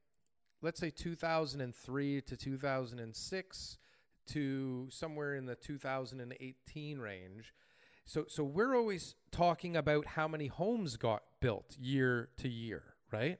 let's 0.62 0.79
say 0.79 0.89
2003 0.89 2.21
to 2.21 2.38
2006 2.38 3.77
to 4.27 4.88
somewhere 4.89 5.36
in 5.36 5.45
the 5.45 5.55
2018 5.55 6.99
range. 6.99 7.53
So 8.10 8.26
so 8.28 8.43
we're 8.43 8.76
always 8.76 9.13
talking 9.30 9.78
about 9.78 10.08
how 10.08 10.28
many 10.28 10.48
homes 10.48 10.98
got 10.98 11.22
built 11.39 11.78
year 11.80 12.30
to 12.38 12.50
year, 12.50 12.95
right? 13.12 13.38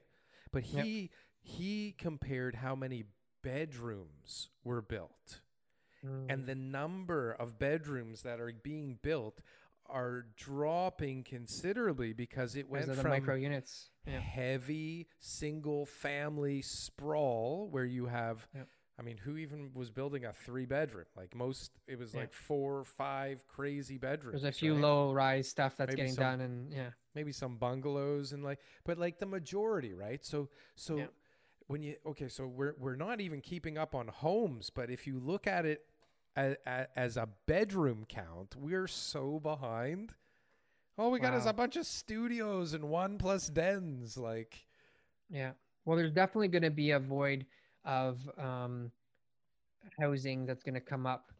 But 0.52 0.64
Yep. 0.64 0.84
he 0.84 1.10
he 1.40 1.92
compared 1.98 2.54
how 2.54 2.76
many 2.76 3.06
bedrooms 3.42 4.50
were 4.62 4.80
built. 4.80 5.40
Mm. 6.04 6.26
And 6.28 6.46
the 6.46 6.54
number 6.54 7.32
of 7.32 7.58
bedrooms 7.58 8.22
that 8.22 8.38
are 8.38 8.52
being 8.52 9.00
built 9.02 9.40
are 9.86 10.26
dropping 10.36 11.24
considerably 11.24 12.12
because 12.12 12.54
it 12.54 12.68
went 12.68 12.94
from 12.94 13.08
micro 13.08 13.34
units. 13.34 13.90
Yeah. 14.06 14.20
heavy 14.20 15.08
single 15.18 15.84
family 15.84 16.62
sprawl 16.62 17.68
where 17.68 17.84
you 17.84 18.06
have 18.06 18.46
Yep. 18.54 18.68
I 19.00 19.02
mean, 19.02 19.16
who 19.16 19.38
even 19.38 19.70
was 19.74 19.90
building 19.90 20.26
a 20.26 20.32
three 20.32 20.66
bedroom? 20.66 21.06
Like 21.16 21.34
most, 21.34 21.72
it 21.88 21.98
was 21.98 22.12
Yeah. 22.12 22.20
like 22.20 22.32
four, 22.34 22.84
five 22.84 23.46
crazy 23.48 23.96
bedrooms. 23.96 24.42
There's 24.42 24.54
a 24.54 24.58
few 24.58 24.74
right? 24.74 24.82
low 24.82 25.12
rise 25.14 25.48
stuff 25.48 25.76
that's 25.78 25.88
Maybe 25.88 25.96
getting 25.96 26.12
some- 26.14 26.22
done, 26.22 26.40
and 26.42 26.72
yeah, 26.72 26.90
maybe 27.14 27.32
some 27.32 27.56
bungalows 27.56 28.32
and 28.32 28.44
like, 28.44 28.60
but 28.84 28.98
like 28.98 29.18
the 29.18 29.24
majority, 29.26 29.94
right? 29.94 30.22
So, 30.24 30.50
so 30.74 30.96
Yeah. 30.98 31.06
when 31.66 31.82
you 31.82 31.96
okay, 32.04 32.28
so 32.28 32.46
we're 32.46 32.74
we're 32.78 32.96
not 32.96 33.22
even 33.22 33.40
keeping 33.40 33.78
up 33.78 33.94
on 33.94 34.08
homes, 34.08 34.68
but 34.68 34.90
if 34.90 35.06
you 35.06 35.18
look 35.18 35.46
at 35.46 35.64
it 35.64 35.86
as, 36.36 36.56
as 36.94 37.16
a 37.16 37.26
bedroom 37.46 38.04
count, 38.06 38.54
we're 38.54 38.86
so 38.86 39.40
behind. 39.40 40.14
All 40.98 41.10
we 41.10 41.20
got 41.20 41.32
is 41.32 41.46
a 41.46 41.54
bunch 41.54 41.76
of 41.76 41.86
studios 41.86 42.74
and 42.74 42.90
one 42.90 43.16
plus 43.16 43.48
dens, 43.48 44.18
like. 44.18 44.66
yeah. 45.30 45.52
Well, 45.86 45.96
there's 45.96 46.12
definitely 46.12 46.48
going 46.48 46.62
to 46.64 46.70
be 46.70 46.90
a 46.90 46.98
void 46.98 47.46
of 47.84 48.18
um, 48.38 48.90
housing 49.98 50.46
that's 50.46 50.62
going 50.62 50.74
to 50.74 50.80
come 50.80 51.06
up. 51.06 51.30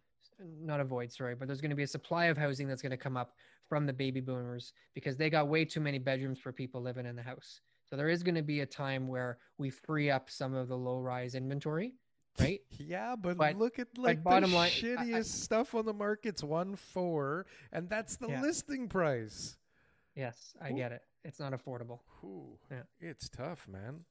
Not 0.63 0.81
a 0.81 0.85
void, 0.85 1.13
sorry, 1.13 1.35
but 1.35 1.47
there's 1.49 1.61
going 1.61 1.71
to 1.71 1.77
be 1.77 1.83
a 1.83 1.87
supply 1.89 2.27
of 2.27 2.39
housing 2.39 2.67
that's 2.67 2.81
going 2.83 2.91
to 2.91 2.97
come 2.97 3.17
up 3.17 3.35
from 3.69 3.87
the 3.87 3.93
baby 3.93 4.21
boomers 4.21 4.73
because 4.95 5.17
they 5.17 5.29
got 5.31 5.49
way 5.49 5.65
too 5.65 5.81
many 5.81 5.99
bedrooms 5.99 6.39
for 6.39 6.51
people 6.51 6.81
living 6.81 7.05
in 7.07 7.15
the 7.15 7.23
house. 7.23 7.61
So 7.89 7.97
there 7.97 8.09
is 8.09 8.23
going 8.23 8.37
to 8.37 8.43
be 8.43 8.61
a 8.61 8.67
time 8.67 9.07
where 9.07 9.39
we 9.59 9.69
free 9.71 10.11
up 10.11 10.31
some 10.31 10.55
of 10.55 10.69
the 10.69 10.77
low 10.77 10.99
rise 11.01 11.35
inventory, 11.35 11.93
right? 12.41 12.61
Yeah, 12.79 13.17
but, 13.17 13.37
But- 13.37 13.57
look 13.59 13.79
at 13.79 13.89
like 13.99 14.23
bottom 14.25 14.51
the 14.51 14.57
line- 14.57 14.69
I- 14.69 14.71
shittiest 14.71 15.15
I- 15.17 15.23
stuff 15.23 15.75
on 15.75 15.85
the 15.85 15.93
market's 15.93 16.43
one 16.43 16.75
four, 16.75 17.47
and 17.73 17.89
that's 17.91 18.17
the 18.17 18.29
Yeah. 18.29 18.41
listing 18.41 18.89
price. 18.89 19.57
Yes, 20.17 20.55
I 20.61 20.71
Ooh. 20.73 20.77
get 20.77 20.93
it. 20.93 21.03
It's 21.23 21.39
not 21.39 21.53
affordable. 21.53 22.01
Ooh, 22.25 22.59
Yeah. 22.71 22.83
it's 22.99 23.29
tough, 23.29 23.69
man. 23.69 24.05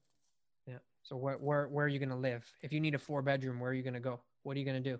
So 1.02 1.16
where 1.16 1.34
where 1.36 1.66
where 1.68 1.84
are 1.86 1.88
you 1.88 1.98
going 1.98 2.10
to 2.10 2.16
live? 2.16 2.44
If 2.62 2.72
you 2.72 2.80
need 2.80 2.94
a 2.94 2.98
four 2.98 3.22
bedroom, 3.22 3.58
where 3.60 3.70
are 3.70 3.74
you 3.74 3.82
going 3.82 3.94
to 3.94 4.00
go? 4.00 4.20
What 4.42 4.56
are 4.56 4.60
you 4.60 4.64
going 4.66 4.82
to 4.82 4.90
do? 4.90 4.98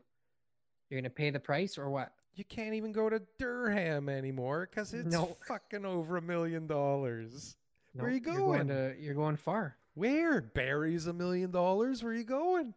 You're 0.89 1.01
going 1.01 1.05
to 1.05 1.11
pay 1.11 1.31
the 1.31 1.41
price 1.41 1.79
or 1.79 1.89
what? 1.91 2.13
You 2.35 2.45
can't 2.45 2.75
even 2.75 2.93
go 2.93 3.09
to 3.11 3.21
Durham 3.39 4.09
anymore 4.09 4.69
because 4.71 4.95
it's 4.95 5.13
No. 5.13 5.37
fucking 5.47 5.85
over 5.85 6.17
a 6.17 6.23
million 6.23 6.67
dollars. 6.67 7.57
Where 7.93 8.09
No, 8.09 8.15
you 8.15 8.21
You're 8.25 8.35
going? 8.37 8.67
going 8.67 8.69
to 8.69 8.95
you're 9.01 9.15
going 9.15 9.37
far. 9.37 9.77
Where? 9.95 10.41
Barrie's 10.41 11.07
a 11.07 11.13
million 11.13 11.51
dollars. 11.51 12.03
Where 12.03 12.13
are 12.13 12.17
you 12.17 12.25
going? 12.25 12.75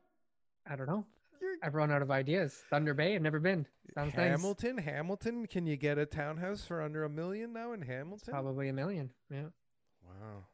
I 0.67 0.75
don't 0.75 0.88
know. 0.88 1.05
You're 1.41 1.55
I've 1.62 1.75
run 1.75 1.91
out 1.91 2.01
of 2.01 2.09
ideas. 2.12 2.53
Thunder 2.69 2.93
Bay, 2.93 3.15
I've 3.15 3.21
never 3.21 3.39
been. 3.39 3.65
Sounds 3.95 4.13
nice. 4.15 4.29
Hamilton. 4.29 4.77
Hamilton. 4.77 5.45
Can 5.45 5.65
you 5.67 5.75
get 5.75 5.97
a 5.97 6.05
townhouse 6.05 6.65
for 6.65 6.81
under 6.81 7.03
a 7.03 7.09
million 7.09 7.53
now 7.53 7.73
in 7.73 7.81
Hamilton? 7.81 8.33
Probably 8.33 8.69
a 8.69 8.73
million. 8.73 9.09
Yeah. 9.29 9.47
Wow. 10.05 10.45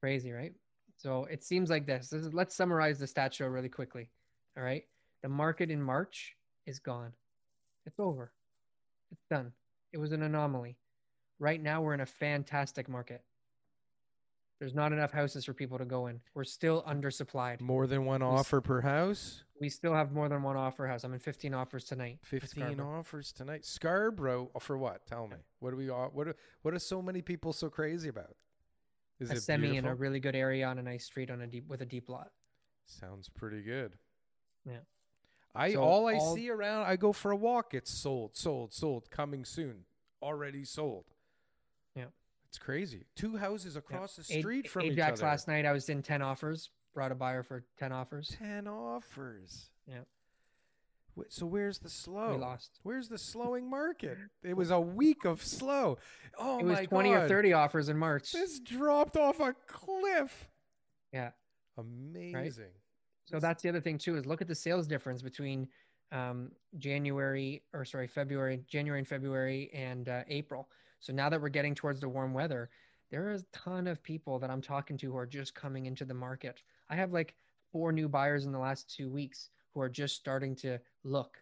Crazy, 0.00 0.30
right? 0.30 0.52
So 0.96 1.24
it 1.30 1.44
seems 1.44 1.70
like 1.70 1.86
this. 1.86 2.08
this 2.08 2.22
is, 2.24 2.32
let's 2.34 2.54
summarize 2.54 2.98
the 2.98 3.06
stat 3.06 3.34
show 3.34 3.46
really 3.46 3.68
quickly. 3.68 4.08
All 4.56 4.62
right. 4.64 4.84
The 5.22 5.28
market 5.28 5.70
in 5.70 5.82
March 5.82 6.34
is 6.66 6.78
gone. 6.78 7.12
It's 7.84 7.98
over. 7.98 8.32
It's 9.12 9.24
done. 9.30 9.52
It 9.92 9.98
was 9.98 10.12
an 10.12 10.22
anomaly. 10.22 10.76
Right 11.38 11.62
now, 11.62 11.82
we're 11.82 11.94
in 11.94 12.00
a 12.00 12.06
fantastic 12.06 12.88
market. 12.88 13.22
There's 14.58 14.74
not 14.74 14.92
enough 14.92 15.12
houses 15.12 15.44
for 15.44 15.52
people 15.52 15.76
to 15.76 15.84
go 15.84 16.06
in. 16.06 16.18
We're 16.34 16.44
still 16.44 16.82
undersupplied. 16.88 17.60
More 17.60 17.86
than 17.86 18.06
one 18.06 18.22
s- 18.22 18.26
offer 18.26 18.62
per 18.62 18.80
house. 18.80 19.42
We 19.60 19.68
still 19.68 19.92
have 19.92 20.12
more 20.12 20.30
than 20.30 20.42
one 20.42 20.56
offer 20.56 20.86
house. 20.86 21.04
I'm 21.04 21.12
in 21.12 21.18
15 21.18 21.52
offers 21.52 21.84
tonight. 21.84 22.18
15 22.22 22.80
offers 22.80 23.32
tonight. 23.32 23.66
Scarborough 23.66 24.50
for 24.60 24.78
what? 24.78 25.04
Tell 25.06 25.28
me. 25.28 25.36
What 25.60 25.70
do 25.72 25.76
we 25.76 25.90
all 25.90 26.08
what 26.12 26.28
are, 26.28 26.36
what 26.62 26.72
are 26.72 26.78
so 26.78 27.02
many 27.02 27.20
people 27.20 27.52
so 27.52 27.68
crazy 27.68 28.08
about? 28.08 28.34
Is 29.18 29.30
a 29.30 29.40
semi 29.40 29.76
in 29.76 29.86
a 29.86 29.94
really 29.94 30.20
good 30.20 30.34
area 30.36 30.66
on 30.66 30.78
a 30.78 30.82
nice 30.82 31.04
street 31.04 31.30
on 31.30 31.40
a 31.40 31.46
deep 31.46 31.66
with 31.68 31.80
a 31.82 31.86
deep 31.86 32.08
lot. 32.08 32.30
Sounds 32.86 33.28
pretty 33.28 33.62
good. 33.62 33.92
Yeah. 34.68 34.80
I 35.54 35.72
So 35.72 35.82
all 35.82 36.06
I 36.06 36.14
all- 36.16 36.34
see 36.34 36.50
around 36.50 36.84
I 36.86 36.96
go 36.96 37.12
for 37.12 37.30
a 37.30 37.36
walk, 37.36 37.72
it's 37.72 37.90
sold, 37.90 38.36
sold, 38.36 38.74
sold, 38.74 39.10
coming 39.10 39.44
soon. 39.44 39.86
Already 40.20 40.64
sold. 40.64 41.06
Yeah. 41.94 42.06
It's 42.48 42.58
crazy. 42.58 43.06
Two 43.14 43.36
houses 43.38 43.74
across 43.74 44.16
the 44.16 44.22
A- 44.36 44.40
street 44.40 44.68
from 44.68 44.82
Ajax 44.82 45.18
each 45.18 45.22
other. 45.22 45.30
last 45.30 45.48
night, 45.48 45.64
I 45.64 45.72
was 45.72 45.88
in 45.88 46.02
10 46.02 46.20
offers, 46.20 46.70
brought 46.94 47.10
a 47.10 47.14
buyer 47.14 47.42
for 47.42 47.64
10 47.78 47.92
offers. 47.92 48.28
10 48.38 48.66
offers. 48.68 49.70
Yeah. 49.86 50.00
So 51.28 51.46
where's 51.46 51.78
the 51.78 51.88
slow? 51.88 52.32
We 52.32 52.38
lost. 52.38 52.78
Where's 52.82 53.08
the 53.08 53.18
slowing 53.32 53.68
market? 53.68 54.18
It 54.42 54.56
was 54.56 54.70
a 54.70 54.80
week 54.80 55.24
of 55.24 55.42
slow. 55.42 55.98
Oh 56.38 56.56
my 56.56 56.62
god! 56.62 56.70
it 56.70 56.80
was 56.80 56.88
20 56.88 57.10
god. 57.10 57.22
or 57.22 57.28
30 57.28 57.52
offers 57.52 57.88
in 57.88 57.96
March. 57.96 58.32
This 58.32 58.58
dropped 58.60 59.16
off 59.16 59.40
a 59.40 59.54
cliff. 59.66 60.48
Yeah. 61.12 61.30
Amazing. 61.78 62.72
So 63.24 63.40
that's 63.40 63.62
the 63.62 63.68
other 63.68 63.80
thing 63.80 63.98
too 63.98 64.16
is 64.16 64.26
look 64.26 64.40
at 64.40 64.48
the 64.48 64.54
sales 64.54 64.86
difference 64.86 65.20
between 65.20 65.68
um, 66.12 66.52
January 66.78 67.62
or 67.72 67.84
sorry 67.84 68.06
February, 68.06 68.60
January 68.68 69.00
and 69.00 69.08
February 69.08 69.70
and 69.74 70.08
uh, 70.08 70.22
April. 70.28 70.68
So 71.00 71.12
now 71.12 71.28
that 71.28 71.40
we're 71.40 71.48
getting 71.48 71.74
towards 71.74 72.00
the 72.00 72.08
warm 72.08 72.32
weather, 72.32 72.70
there 73.10 73.30
is 73.30 73.42
a 73.42 73.46
ton 73.52 73.86
of 73.86 74.02
people 74.02 74.38
that 74.38 74.50
I'm 74.50 74.62
talking 74.62 74.96
to 74.98 75.10
who 75.10 75.16
are 75.16 75.26
just 75.26 75.54
coming 75.54 75.86
into 75.86 76.04
the 76.04 76.14
market. 76.14 76.62
I 76.88 76.96
have 76.96 77.12
like 77.12 77.34
four 77.72 77.92
new 77.92 78.08
buyers 78.08 78.46
in 78.46 78.52
the 78.52 78.58
last 78.58 78.94
two 78.94 79.10
weeks 79.10 79.50
who 79.76 79.82
are 79.82 79.90
just 79.90 80.16
starting 80.16 80.56
to 80.56 80.78
look, 81.04 81.36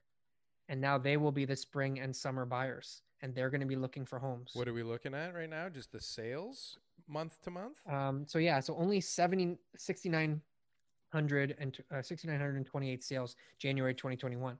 and 0.68 0.80
now 0.80 0.98
they 0.98 1.16
will 1.16 1.30
be 1.30 1.44
the 1.44 1.54
spring 1.54 2.00
and 2.00 2.14
summer 2.14 2.44
buyers, 2.44 3.02
and 3.22 3.32
they're 3.32 3.48
going 3.48 3.60
to 3.60 3.66
be 3.66 3.76
looking 3.76 4.04
for 4.04 4.18
homes. 4.18 4.50
What 4.54 4.66
are 4.66 4.72
we 4.72 4.82
looking 4.82 5.14
at 5.14 5.36
right 5.36 5.48
now? 5.48 5.68
Just 5.68 5.92
the 5.92 6.00
sales 6.00 6.78
month 7.06 7.40
to 7.42 7.50
month? 7.52 7.80
Um, 7.88 8.24
so 8.26 8.40
yeah, 8.40 8.58
so 8.58 8.74
only 8.76 9.00
70, 9.00 9.56
6,900 9.76 11.54
and 11.60 11.78
uh, 11.92 12.02
6,928 12.02 13.04
sales 13.04 13.36
January 13.60 13.94
2021, 13.94 14.58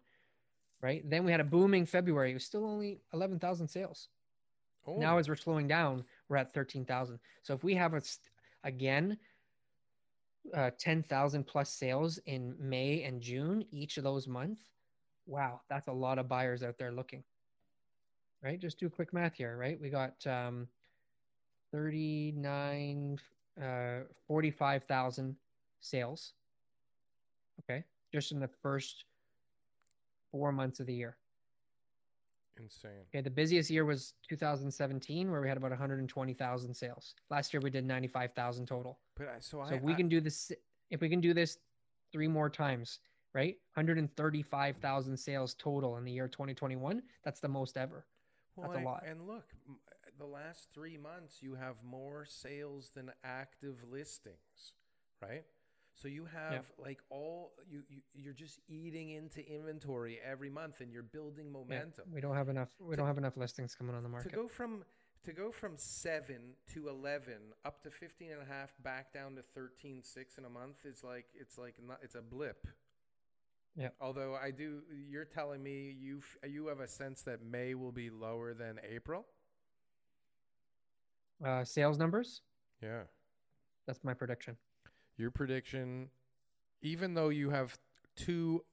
right? 0.81 1.11
Then 1.11 1.25
we 1.25 1.33
had 1.33 1.41
a 1.41 1.45
booming 1.45 1.85
February. 1.85 2.31
It 2.31 2.35
was 2.35 2.45
still 2.45 2.65
only 2.65 3.01
11,000 3.13 3.67
sales. 3.67 4.09
Oh, 4.87 4.99
Now 4.99 5.19
as 5.19 5.29
we're 5.29 5.35
slowing 5.35 5.67
down, 5.67 6.05
we're 6.29 6.37
at 6.37 6.55
13,000. 6.55 7.19
So 7.43 7.55
if 7.55 7.65
we 7.65 7.75
have 7.75 7.95
a 7.95 8.03
again 8.63 9.19
uh, 10.53 10.71
10,000 10.79 11.45
plus 11.45 11.71
sales 11.71 12.19
in 12.27 12.55
May 12.59 13.03
and 13.05 13.21
June, 13.21 13.65
each 13.71 13.97
of 13.97 14.05
those 14.05 14.29
months, 14.29 14.65
wow, 15.27 15.61
that's 15.69 15.89
a 15.89 15.93
lot 15.93 16.19
of 16.19 16.29
buyers 16.29 16.63
out 16.63 16.79
there 16.79 16.93
looking. 16.93 17.23
Right? 18.43 18.61
Just 18.61 18.79
do 18.79 18.87
a 18.87 18.91
quick 18.91 19.13
math 19.15 19.35
here, 19.35 19.57
right? 19.57 19.81
We 19.81 19.89
got 19.89 20.27
um 20.27 20.69
39 21.73 23.19
uh 23.63 24.01
45,000 24.29 25.37
sales. 25.81 26.35
Okay? 27.61 27.85
Just 28.13 28.33
in 28.33 28.41
the 28.41 28.49
first 28.49 29.05
4 30.31 30.53
months 30.53 30.81
of 30.81 30.87
the 30.87 30.95
year. 30.95 31.17
Insane. 32.59 33.05
Okay, 33.13 33.21
the 33.21 33.31
busiest 33.31 33.71
year 33.71 33.85
was 33.85 34.15
2017, 34.29 35.31
where 35.31 35.41
we 35.41 35.49
had 35.49 35.57
about 35.57 35.71
120,000 35.71 36.75
sales. 36.75 37.15
Last 37.31 37.53
year 37.53 37.61
we 37.61 37.71
did 37.71 37.85
95,000 37.85 38.67
total. 38.67 38.99
But 39.17 39.29
I, 39.29 39.41
so, 39.41 39.65
So 39.69 39.75
I, 39.75 39.77
if 39.77 39.83
we 39.83 39.93
I- 39.93 39.97
can 39.97 40.09
do 40.09 40.21
this, 40.21 40.53
if 40.91 41.01
we 41.01 41.09
can 41.09 41.21
do 41.21 41.35
this 41.35 41.59
three 42.13 42.29
more 42.29 42.49
times, 42.49 43.01
right? 43.35 43.57
135,000 43.75 45.17
sales 45.17 45.55
total 45.55 45.97
in 45.97 46.05
the 46.05 46.13
year 46.13 46.29
2021. 46.29 47.03
That's 47.25 47.41
the 47.41 47.49
most 47.49 47.77
ever. 47.77 48.07
Well, 48.57 48.71
That's 48.71 48.83
a 48.83 48.85
lot. 48.85 49.05
And 49.07 49.27
look, 49.27 49.45
the 50.19 50.27
last 50.27 50.69
three 50.73 50.97
months, 50.97 51.43
you 51.43 51.55
have 51.57 51.75
more 51.83 52.25
sales 52.25 52.91
than 52.95 53.11
active 53.25 53.83
listings, 53.91 54.73
right? 55.21 55.45
So 55.95 56.09
you 56.09 56.25
have 56.27 56.67
like 56.79 56.99
all 57.09 57.53
you, 57.71 57.83
you 57.89 58.01
you're 58.15 58.35
just 58.35 58.59
eating 58.69 59.11
into 59.11 59.47
inventory 59.49 60.19
every 60.25 60.51
month, 60.51 60.81
and 60.81 60.93
you're 60.93 61.03
building 61.05 61.47
Yeah, 61.47 61.53
momentum. 61.53 62.05
we 62.13 62.21
don't 62.21 62.35
have 62.35 62.49
enough. 62.49 62.69
We 62.81 62.93
To- 62.93 62.97
don't 62.99 63.07
have 63.07 63.19
enough 63.19 63.37
listings 63.37 63.75
coming 63.75 63.95
on 63.95 64.03
the 64.03 64.09
market 64.09 64.31
To 64.31 64.35
go 64.35 64.49
from 64.49 64.85
to 65.25 65.33
go 65.33 65.51
from 65.53 65.77
seven 65.79 66.55
to 66.75 66.89
eleven 66.89 67.55
up 67.65 67.83
to 67.85 67.91
15 67.91 68.33
and 68.33 68.43
a 68.43 68.45
half, 68.45 68.75
back 68.83 69.11
down 69.15 69.35
to 69.37 69.43
13, 69.43 70.03
six 70.03 70.37
in 70.37 70.45
a 70.45 70.51
month 70.51 70.85
is 70.85 71.03
like 71.03 71.25
it's 71.35 71.57
like 71.57 71.77
not, 71.87 71.99
it's 72.03 72.15
a 72.17 72.21
blip. 72.21 72.67
Yeah. 73.77 73.89
Although 74.01 74.35
I 74.35 74.51
do, 74.51 74.83
you're 75.09 75.25
telling 75.25 75.63
me 75.63 75.97
you 75.99 76.21
you 76.47 76.67
have 76.67 76.81
a 76.81 76.89
sense 76.89 77.23
that 77.23 77.43
May 77.43 77.75
will 77.75 77.93
be 77.93 78.11
lower 78.11 78.53
than 78.53 78.79
April. 78.89 79.27
Uh, 81.45 81.65
sales 81.65 81.99
numbers. 81.99 82.43
Yeah. 82.83 83.03
That's 83.87 84.03
my 84.05 84.15
prediction. 84.15 84.57
Your 85.17 85.31
prediction, 85.31 86.09
even 86.83 87.15
though 87.15 87.29
you 87.29 87.51
have 87.51 87.79
two 88.17 88.65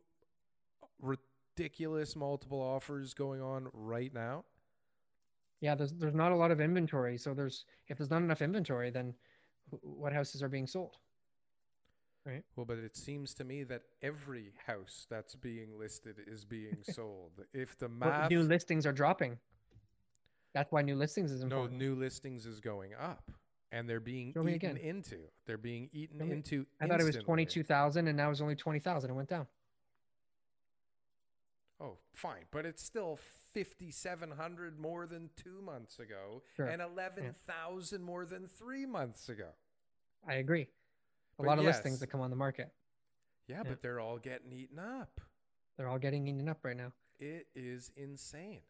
ridiculous 1.00 2.16
multiple 2.16 2.60
offers 2.62 3.14
going 3.14 3.42
on 3.42 3.68
right 3.74 4.14
now, 4.14 4.46
Yeah, 5.60 5.76
there's 5.76 5.94
there's 5.94 6.16
not 6.16 6.32
a 6.32 6.36
lot 6.36 6.52
of 6.52 6.60
inventory. 6.60 7.18
So 7.18 7.34
there's 7.34 7.66
if 7.88 7.98
there's 7.98 8.10
not 8.10 8.22
enough 8.22 8.42
inventory, 8.42 8.90
then 8.90 9.14
what 9.82 10.14
houses 10.14 10.42
are 10.42 10.50
being 10.50 10.68
sold? 10.68 10.98
Right. 12.24 12.44
well, 12.56 12.68
but 12.68 12.78
it 12.78 12.96
seems 12.96 13.34
to 13.36 13.44
me 13.44 13.64
that 13.64 13.82
every 14.04 14.54
house 14.68 15.08
that's 15.10 15.34
being 15.34 15.80
listed 15.80 16.18
is 16.28 16.46
being 16.46 16.78
sold. 16.92 17.32
If 17.52 17.80
the 17.80 17.90
math, 17.90 18.30
new 18.30 18.44
listings 18.44 18.86
are 18.86 18.92
dropping. 18.92 19.40
That's 20.54 20.72
why 20.72 20.84
new 20.84 20.96
listings 20.96 21.32
is 21.32 21.44
no 21.44 21.66
new 21.66 21.96
listings 21.96 22.46
is 22.46 22.60
going 22.60 22.92
up, 22.94 23.32
and 23.72 23.90
they're 23.90 24.00
being 24.00 24.34
Show 24.34 24.48
eaten 24.48 24.78
into. 24.78 25.18
They're 25.46 25.58
being 25.58 25.90
eaten 25.94 26.20
me- 26.20 26.32
into. 26.32 26.66
I 26.80 26.88
thought 26.88 27.00
it 27.02 27.06
was 27.06 27.18
twenty 27.18 27.46
two 27.46 27.64
thousand, 27.64 28.08
and 28.08 28.18
now 28.18 28.30
it's 28.32 28.42
only 28.42 28.56
twenty 28.56 28.80
thousand. 28.80 29.10
It 29.10 29.14
went 29.14 29.30
down. 29.30 29.48
Oh, 31.80 31.98
fine, 32.14 32.44
but 32.52 32.66
it's 32.66 32.84
still 32.84 33.18
fifty-seven 33.54 34.32
hundred 34.32 34.80
more 34.80 35.08
than 35.08 35.30
two 35.36 35.62
months 35.62 35.98
ago, 36.00 36.44
Sure, 36.56 36.68
and 36.68 36.82
eleven 36.82 37.34
thousand 37.48 38.04
more 38.04 38.26
than 38.26 38.48
three 38.48 38.86
months 38.86 39.30
ago. 39.30 39.48
I 40.28 40.36
agree. 40.36 40.64
A 40.64 40.68
But 41.44 41.48
lot 41.48 41.58
of 41.58 41.64
yes. 41.66 41.78
listings 41.78 42.00
that 42.02 42.08
come 42.08 42.22
on 42.22 42.30
the 42.30 42.36
market. 42.36 42.72
Yeah, 43.48 43.58
Yeah. 43.58 43.64
but 43.70 43.82
they're 43.82 44.00
all 44.00 44.20
getting 44.20 44.52
eaten 44.54 44.78
up. 44.78 45.20
They're 45.78 45.88
all 45.88 45.98
getting 45.98 46.28
eaten 46.28 46.48
up 46.48 46.60
right 46.64 46.78
now. 46.78 46.92
It 47.20 47.48
is 47.56 47.92
insane. 47.96 48.62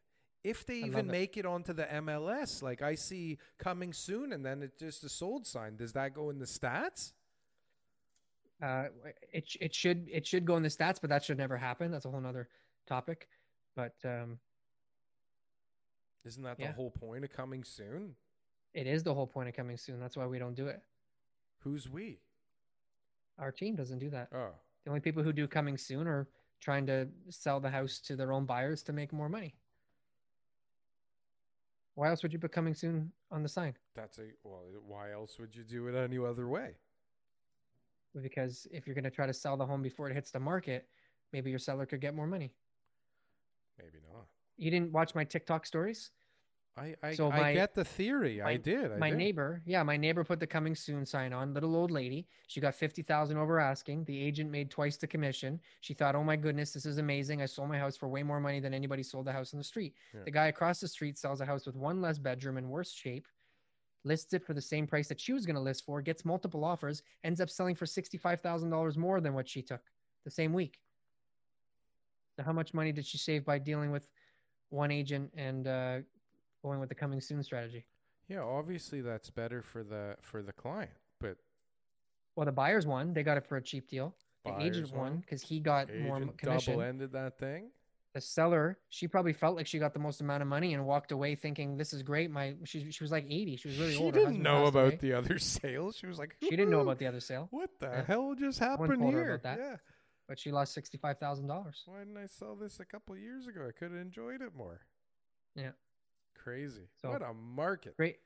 If 0.44 0.66
they 0.66 0.78
even 0.78 1.08
it. 1.08 1.12
make 1.12 1.38
it 1.38 1.46
onto 1.46 1.72
the 1.74 1.84
MLS, 1.84 2.64
like 2.64 2.82
I 2.82 2.96
see 2.96 3.38
coming 3.60 3.94
soon, 3.94 4.34
and 4.34 4.44
then 4.46 4.64
it's 4.64 4.80
just 4.80 5.04
a 5.04 5.10
sold 5.10 5.46
sign. 5.46 5.76
Does 5.76 5.94
that 5.94 6.14
go 6.16 6.30
in 6.32 6.40
the 6.40 6.46
stats? 6.46 7.14
Uh, 8.62 8.86
it 9.32 9.56
it 9.60 9.76
should 9.76 10.08
it 10.12 10.26
should 10.26 10.46
go 10.46 10.56
in 10.58 10.64
the 10.64 10.70
stats, 10.70 11.00
but 11.00 11.10
that 11.10 11.24
should 11.24 11.38
never 11.38 11.58
happen. 11.58 11.92
That's 11.92 12.06
a 12.06 12.10
whole 12.10 12.22
nother 12.22 12.48
topic. 12.88 13.28
But 13.76 13.94
um, 14.04 14.40
Isn't 16.26 16.44
that 16.44 16.60
Yeah. 16.60 16.68
the 16.68 16.74
whole 16.74 16.92
point 16.92 17.24
of 17.24 17.32
coming 17.32 17.64
soon? 17.64 18.16
it 18.74 18.88
is 18.88 19.04
the 19.04 19.14
whole 19.14 19.28
point 19.28 19.50
of 19.50 19.56
coming 19.56 19.76
soon. 19.78 20.00
That's 20.00 20.16
why 20.16 20.26
we 20.26 20.40
don't 20.40 20.54
do 20.56 20.68
it. 20.68 20.82
Who's 21.60 21.90
we? 21.90 22.20
Our 23.38 23.52
team 23.52 23.76
doesn't 23.76 24.00
do 24.00 24.10
that. 24.12 24.30
Oh, 24.34 24.52
The 24.86 24.90
only 24.92 25.02
people 25.02 25.24
who 25.24 25.34
do 25.34 25.46
coming 25.48 25.78
soon 25.78 26.08
are 26.08 26.26
trying 26.62 26.86
to 26.86 27.10
sell 27.30 27.60
the 27.60 27.70
house 27.70 28.00
to 28.00 28.16
their 28.16 28.32
own 28.32 28.46
buyers 28.46 28.82
to 28.84 28.94
make 28.94 29.12
more 29.12 29.28
money. 29.28 29.56
Why 31.96 32.10
else 32.10 32.24
would 32.24 32.34
you 32.34 32.40
put 32.40 32.52
coming 32.52 32.74
soon 32.74 33.12
on 33.32 33.44
the 33.44 33.50
sign? 33.50 33.76
that's 33.96 34.18
a 34.20 34.30
well. 34.44 34.62
Why 34.88 35.12
else 35.12 35.38
would 35.40 35.56
you 35.56 35.64
do 35.64 35.88
it 35.88 35.96
any 35.96 36.18
other 36.18 36.48
way? 36.48 36.76
because 38.22 38.68
if 38.72 38.86
you're 38.86 38.94
going 38.94 39.06
to 39.06 39.10
try 39.10 39.26
to 39.26 39.34
sell 39.34 39.56
the 39.56 39.66
home 39.66 39.82
before 39.82 40.10
it 40.10 40.14
hits 40.14 40.32
the 40.32 40.40
market, 40.40 40.88
maybe 41.32 41.50
your 41.50 41.60
seller 41.60 41.86
could 41.86 42.02
get 42.02 42.14
more 42.14 42.28
money. 42.28 42.52
Maybe 43.78 44.00
not. 44.12 44.26
You 44.58 44.70
didn't 44.70 44.92
watch 44.92 45.16
my 45.16 45.24
TikTok 45.24 45.66
stories? 45.66 46.12
I 46.78 46.96
I, 47.04 47.14
So 47.14 47.30
I 47.30 47.54
get 47.54 47.74
the 47.76 47.84
theory. 47.84 48.42
I 48.42 48.56
did. 48.56 48.92
I 48.94 48.98
my 48.98 49.10
did. 49.10 49.18
neighbor, 49.18 49.62
yeah, 49.66 49.84
my 49.84 49.98
neighbor 49.98 50.24
put 50.24 50.40
the 50.40 50.48
coming 50.48 50.74
soon 50.74 51.06
sign 51.06 51.34
on. 51.34 51.54
Little 51.54 51.76
old 51.76 51.92
lady. 51.92 52.28
She 52.48 52.62
got 52.62 52.76
50,000 52.76 53.38
over 53.38 53.60
asking. 53.60 54.06
The 54.06 54.20
agent 54.20 54.50
made 54.50 54.72
twice 54.72 54.98
the 54.98 55.08
commission. 55.08 55.60
She 55.82 55.94
thought, 55.94 56.16
"Oh 56.16 56.24
my 56.24 56.36
goodness, 56.36 56.72
this 56.72 56.86
is 56.86 56.98
amazing. 56.98 57.42
I 57.42 57.46
sold 57.46 57.70
my 57.70 57.78
house 57.78 57.98
for 57.98 58.08
way 58.08 58.24
more 58.24 58.40
money 58.40 58.60
than 58.60 58.74
anybody 58.74 59.04
sold 59.04 59.28
a 59.28 59.34
house 59.34 59.54
on 59.54 59.58
the 59.58 59.64
street." 59.64 59.96
Yeah. 60.14 60.22
The 60.24 60.32
guy 60.32 60.48
across 60.48 60.80
the 60.80 60.88
street 60.88 61.18
sells 61.18 61.42
a 61.42 61.46
house 61.46 61.66
with 61.66 61.76
one 61.76 62.02
less 62.02 62.18
bedroom 62.18 62.58
in 62.58 62.70
worse 62.70 62.92
shape. 62.92 63.28
Lists 64.04 64.34
it 64.34 64.44
for 64.44 64.54
the 64.54 64.62
same 64.62 64.88
price 64.88 65.08
that 65.10 65.20
she 65.20 65.32
was 65.34 65.46
going 65.46 65.56
to 65.56 65.62
list 65.62 65.86
for, 65.86 66.02
gets 66.02 66.26
multiple 66.26 66.64
offers, 66.64 67.04
ends 67.24 67.40
up 67.40 67.52
selling 67.52 67.76
for 67.76 67.86
$65,000 67.86 68.98
more 68.98 69.22
than 69.22 69.36
what 69.36 69.48
she 69.48 69.62
took 69.62 69.82
the 70.24 70.32
same 70.32 70.54
week. 70.54 70.80
So 72.36 72.42
how 72.42 72.52
much 72.52 72.74
money 72.74 72.92
did 72.92 73.06
she 73.06 73.20
save 73.20 73.46
by 73.46 73.60
dealing 73.60 73.92
with 73.92 74.08
one 74.70 74.90
agent 74.90 75.32
and 75.36 75.68
uh, 75.68 76.00
going 76.64 76.80
with 76.80 76.90
the 76.90 76.96
coming 76.96 77.22
soon 77.22 77.44
strategy? 77.44 77.86
Yeah, 78.28 78.42
obviously 78.42 79.02
that's 79.02 79.30
better 79.30 79.62
for 79.62 79.84
the 79.84 80.16
for 80.22 80.42
the 80.42 80.54
client, 80.54 80.92
but 81.20 81.38
Well, 82.36 82.46
the 82.46 82.52
buyers 82.52 82.86
won. 82.88 83.14
They 83.14 83.24
got 83.24 83.38
it 83.38 83.46
for 83.46 83.58
a 83.58 83.62
cheap 83.62 83.90
deal. 83.90 84.16
The 84.46 84.52
Buyers 84.52 84.78
agent 84.78 84.94
won 84.96 85.18
because 85.20 85.42
he 85.42 85.60
got 85.60 85.94
more 85.96 86.20
commission. 86.38 86.74
double 86.74 86.82
ended 86.84 87.12
that 87.12 87.38
thing. 87.38 87.70
The 88.14 88.20
seller, 88.22 88.78
she 88.90 89.08
probably 89.08 89.32
felt 89.34 89.56
like 89.56 89.68
she 89.68 89.80
got 89.80 89.94
the 89.94 90.00
most 90.00 90.20
amount 90.20 90.42
of 90.42 90.48
money 90.48 90.74
and 90.74 90.86
walked 90.86 91.12
away 91.12 91.36
thinking, 91.36 91.78
"This 91.78 91.94
is 91.94 92.04
great." 92.04 92.30
My 92.32 92.56
she 92.66 92.92
she 92.92 93.04
was 93.04 93.12
like 93.12 93.26
eighty. 93.30 93.56
She 93.56 93.68
was 93.70 93.78
really 93.80 93.94
she 93.94 94.04
old. 94.04 94.16
Her 94.16 94.22
didn't 94.22 94.42
know 94.42 94.66
about 94.66 94.88
away. 94.88 94.96
the 95.02 95.14
other 95.14 95.38
sales. 95.58 95.96
She 95.98 96.08
was 96.08 96.18
like, 96.20 96.36
She 96.42 96.50
didn't 96.50 96.72
know 96.72 96.82
about 96.82 96.98
the 97.00 97.08
other 97.08 97.20
sale, 97.22 97.48
What 97.52 97.70
the 97.80 97.88
Yeah. 97.88 98.04
hell 98.06 98.34
just 98.36 98.60
happened 98.60 99.00
told 99.00 99.14
her 99.14 99.20
here? 99.24 99.34
about 99.36 99.44
that. 99.44 99.60
Yeah. 99.60 99.76
but 100.28 100.40
she 100.40 100.52
lost 100.52 100.74
sixty 100.74 100.98
five 100.98 101.20
thousand 101.20 101.48
dollars. 101.48 101.84
Why 101.86 102.00
didn't 102.00 102.18
I 102.18 102.26
sell 102.26 102.56
this 102.56 102.80
a 102.80 102.86
couple 102.86 103.16
years 103.18 103.48
ago? 103.48 103.66
I 103.68 103.72
could 103.72 103.92
have 103.92 104.02
enjoyed 104.02 104.42
it 104.42 104.54
more. 104.56 104.82
Yeah. 105.56 105.72
Crazy. 106.44 106.88
So- 107.02 107.10
what 107.12 107.22
a 107.22 107.34
market. 107.34 107.96
Great, 107.96 108.18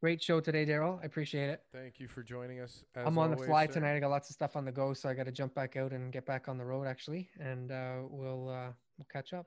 great 0.00 0.22
show 0.22 0.40
today, 0.40 0.64
Daryl. 0.64 1.00
I 1.02 1.04
appreciate 1.04 1.50
it. 1.50 1.62
Thank 1.72 1.98
you 1.98 2.06
for 2.08 2.22
joining 2.22 2.60
us. 2.60 2.84
As 2.94 3.06
I'm 3.06 3.18
on 3.18 3.30
the 3.30 3.36
fly 3.36 3.66
sir. 3.66 3.72
tonight. 3.74 3.96
I 3.96 4.00
got 4.00 4.10
lots 4.10 4.30
of 4.30 4.34
stuff 4.34 4.56
on 4.56 4.64
the 4.64 4.72
go, 4.72 4.94
so 4.94 5.08
I 5.08 5.14
got 5.14 5.26
to 5.26 5.32
jump 5.32 5.54
back 5.54 5.76
out 5.76 5.92
and 5.92 6.12
get 6.12 6.24
back 6.24 6.48
on 6.48 6.56
the 6.56 6.64
road 6.64 6.86
actually, 6.86 7.28
and 7.40 7.70
uh, 7.72 7.96
we'll 8.08 8.48
uh, 8.48 8.70
we'll 8.96 9.06
catch 9.12 9.32
up. 9.32 9.46